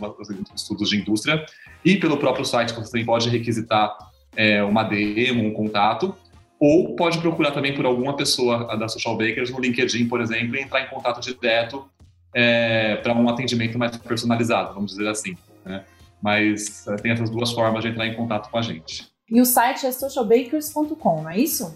estudos 0.55 0.91
de 0.91 0.99
indústria, 0.99 1.47
e 1.83 1.97
pelo 1.97 2.19
próprio 2.19 2.45
site 2.45 2.75
você 2.75 2.91
também 2.91 3.07
pode 3.07 3.31
requisitar 3.31 3.97
é, 4.37 4.63
uma 4.63 4.83
demo, 4.83 5.43
um 5.43 5.55
contato, 5.55 6.15
ou 6.61 6.95
pode 6.95 7.19
procurar 7.19 7.53
também 7.53 7.75
por 7.75 7.87
alguma 7.87 8.15
pessoa 8.15 8.77
da 8.77 8.87
Social 8.89 9.17
Bakers 9.17 9.51
no 9.51 9.59
LinkedIn, 9.59 10.07
por 10.07 10.21
exemplo, 10.21 10.55
e 10.55 10.61
entrar 10.61 10.83
em 10.83 10.89
contato 10.89 11.19
direto 11.23 11.89
é, 12.35 12.97
para 12.97 13.15
um 13.15 13.31
atendimento 13.31 13.79
mais 13.79 13.97
personalizado, 13.97 14.75
vamos 14.75 14.91
dizer 14.91 15.09
assim. 15.09 15.35
Né? 15.65 15.83
Mas 16.21 16.87
é, 16.89 16.97
tem 16.97 17.13
essas 17.13 17.31
duas 17.31 17.53
formas 17.53 17.83
de 17.83 17.89
entrar 17.89 18.07
em 18.07 18.15
contato 18.15 18.51
com 18.51 18.59
a 18.59 18.63
gente. 18.63 19.07
E 19.31 19.41
o 19.41 19.47
site 19.47 19.87
é 19.87 19.93
socialbakers.com, 19.93 21.23
não 21.23 21.31
é 21.31 21.39
isso? 21.39 21.75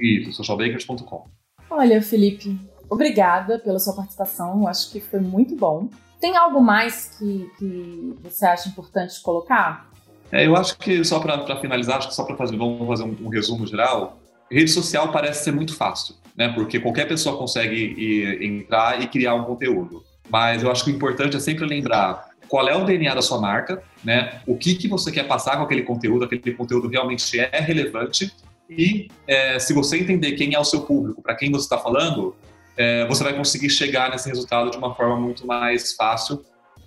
Isso, 0.00 0.32
socialbakers.com. 0.32 1.39
Olha, 1.70 2.02
Felipe, 2.02 2.58
obrigada 2.88 3.58
pela 3.58 3.78
sua 3.78 3.94
participação. 3.94 4.60
Eu 4.60 4.68
acho 4.68 4.90
que 4.90 5.00
foi 5.00 5.20
muito 5.20 5.54
bom. 5.54 5.88
Tem 6.20 6.36
algo 6.36 6.60
mais 6.60 7.16
que, 7.16 7.50
que 7.58 8.14
você 8.22 8.44
acha 8.44 8.68
importante 8.68 9.22
colocar? 9.22 9.88
É, 10.32 10.46
eu 10.46 10.56
acho 10.56 10.76
que 10.76 11.02
só 11.04 11.20
para 11.20 11.56
finalizar, 11.60 11.98
acho 11.98 12.08
que 12.08 12.14
só 12.14 12.24
para 12.24 12.36
fazer, 12.36 12.56
vamos 12.56 12.86
fazer 12.86 13.04
um, 13.04 13.16
um, 13.22 13.28
resumo 13.28 13.66
geral. 13.66 14.18
Rede 14.50 14.70
social 14.70 15.10
parece 15.12 15.44
ser 15.44 15.52
muito 15.52 15.74
fácil, 15.74 16.16
né? 16.36 16.52
Porque 16.52 16.80
qualquer 16.80 17.06
pessoa 17.06 17.38
consegue 17.38 17.74
ir, 17.76 18.42
entrar 18.42 19.00
e 19.00 19.06
criar 19.06 19.34
um 19.34 19.44
conteúdo. 19.44 20.04
Mas 20.28 20.62
eu 20.62 20.70
acho 20.70 20.84
que 20.84 20.90
o 20.90 20.94
importante 20.94 21.36
é 21.36 21.40
sempre 21.40 21.64
lembrar 21.64 22.28
qual 22.48 22.68
é 22.68 22.76
o 22.76 22.84
DNA 22.84 23.14
da 23.14 23.22
sua 23.22 23.40
marca, 23.40 23.82
né? 24.04 24.40
O 24.46 24.56
que, 24.56 24.74
que 24.74 24.88
você 24.88 25.10
quer 25.10 25.26
passar 25.26 25.56
com 25.56 25.62
aquele 25.62 25.82
conteúdo, 25.82 26.24
aquele 26.24 26.52
conteúdo 26.52 26.88
realmente 26.88 27.38
é 27.38 27.60
relevante 27.60 28.32
e 28.70 29.08
é, 29.26 29.58
se 29.58 29.72
você 29.72 29.98
entender 29.98 30.32
quem 30.32 30.54
é 30.54 30.58
o 30.58 30.64
seu 30.64 30.82
público, 30.82 31.20
para 31.20 31.34
quem 31.34 31.50
você 31.50 31.64
está 31.64 31.78
falando, 31.78 32.34
é, 32.76 33.06
você 33.06 33.24
vai 33.24 33.34
conseguir 33.34 33.68
chegar 33.68 34.10
nesse 34.10 34.28
resultado 34.28 34.70
de 34.70 34.76
uma 34.76 34.94
forma 34.94 35.16
muito 35.16 35.46
mais 35.46 35.92
fácil 35.92 36.44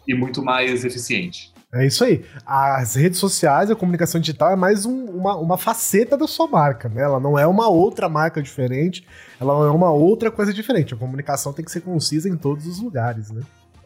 e 0.08 0.16
muito 0.16 0.42
mais 0.42 0.86
eficiente. 0.86 1.54
É 1.74 1.88
isso 1.88 2.04
aí. 2.04 2.24
As 2.46 2.96
redes 2.96 3.18
sociais, 3.18 3.72
a 3.72 3.76
comunicação 3.76 4.22
digital 4.22 4.52
é 4.52 4.56
mais 4.56 4.86
um, 4.86 5.06
uma, 5.06 5.36
uma 5.36 5.58
faceta 5.58 6.16
da 6.16 6.28
sua 6.28 6.48
marca, 6.48 6.88
né? 6.88 7.02
Ela 7.02 7.20
não 7.20 7.38
é 7.38 7.48
uma 7.48 7.68
outra 7.68 8.08
marca 8.08 8.44
diferente, 8.44 9.04
ela 9.42 9.56
não 9.56 9.66
é 9.66 9.72
uma 9.72 9.92
outra 9.92 10.30
coisa 10.30 10.54
diferente. 10.54 10.94
A 10.94 10.98
comunicação 10.98 11.52
tem 11.52 11.66
que 11.66 11.72
ser 11.72 11.82
concisa 11.82 12.30
em 12.30 12.38
todos 12.38 12.68
os 12.68 12.80
lugares, 12.80 13.32
né? 13.32 13.42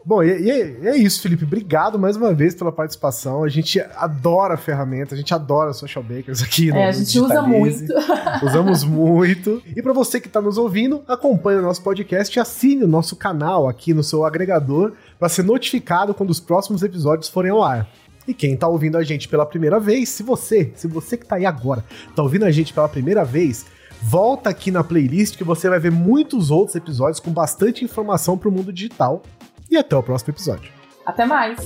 Bom, 0.08 0.22
e, 0.22 0.40
e, 0.40 0.86
é 0.86 0.96
isso, 0.96 1.20
Felipe. 1.20 1.44
Obrigado 1.44 1.98
mais 1.98 2.16
uma 2.16 2.32
vez 2.32 2.54
pela 2.54 2.72
participação. 2.72 3.44
A 3.44 3.48
gente 3.50 3.78
adora 3.78 4.54
a 4.54 4.56
ferramenta, 4.56 5.14
a 5.14 5.18
gente 5.18 5.34
adora 5.34 5.74
social 5.74 6.02
bakers 6.02 6.42
aqui. 6.42 6.70
No, 6.70 6.78
é, 6.78 6.88
a 6.88 6.92
gente 6.92 7.20
usa 7.20 7.42
muito. 7.42 7.92
Usamos 8.42 8.84
muito. 8.84 9.62
E 9.76 9.82
para 9.82 9.92
você 9.92 10.18
que 10.18 10.26
está 10.26 10.40
nos 10.40 10.56
ouvindo, 10.56 11.02
acompanhe 11.06 11.58
o 11.58 11.62
nosso 11.62 11.82
podcast 11.82 12.34
e 12.34 12.40
assine 12.40 12.84
o 12.84 12.88
nosso 12.88 13.16
canal 13.16 13.68
aqui 13.68 13.92
no 13.92 14.02
seu 14.02 14.24
agregador 14.24 14.94
para 15.18 15.28
ser 15.28 15.42
notificado 15.42 16.14
quando 16.14 16.30
os 16.30 16.40
próximos 16.40 16.82
episódios 16.82 17.28
forem 17.28 17.50
ao 17.50 17.62
ar. 17.62 17.86
E 18.26 18.32
quem 18.32 18.54
está 18.54 18.66
ouvindo 18.66 18.96
a 18.96 19.02
gente 19.02 19.28
pela 19.28 19.44
primeira 19.44 19.78
vez, 19.78 20.08
se 20.08 20.22
você, 20.22 20.72
se 20.74 20.88
você 20.88 21.18
que 21.18 21.24
está 21.24 21.36
aí 21.36 21.44
agora, 21.44 21.84
está 22.08 22.22
ouvindo 22.22 22.46
a 22.46 22.50
gente 22.50 22.72
pela 22.72 22.88
primeira 22.88 23.26
vez, 23.26 23.66
volta 24.00 24.48
aqui 24.48 24.70
na 24.70 24.82
playlist 24.82 25.36
que 25.36 25.44
você 25.44 25.68
vai 25.68 25.78
ver 25.78 25.92
muitos 25.92 26.50
outros 26.50 26.74
episódios 26.76 27.20
com 27.20 27.30
bastante 27.30 27.84
informação 27.84 28.38
para 28.38 28.48
o 28.48 28.52
mundo 28.52 28.72
digital 28.72 29.22
e 29.70 29.76
até 29.76 29.96
o 29.96 30.02
próximo 30.02 30.32
episódio. 30.32 30.72
Até 31.04 31.24
mais! 31.24 31.58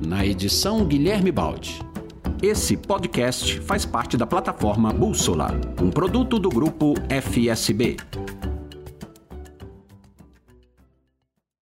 Na 0.00 0.24
edição 0.26 0.84
Guilherme 0.84 1.32
Baldi. 1.32 1.80
Esse 2.42 2.76
podcast 2.76 3.60
faz 3.60 3.86
parte 3.86 4.16
da 4.16 4.26
plataforma 4.26 4.92
Bússola, 4.92 5.52
um 5.80 5.90
produto 5.90 6.38
do 6.40 6.48
grupo 6.48 6.94
FSB. 7.08 7.96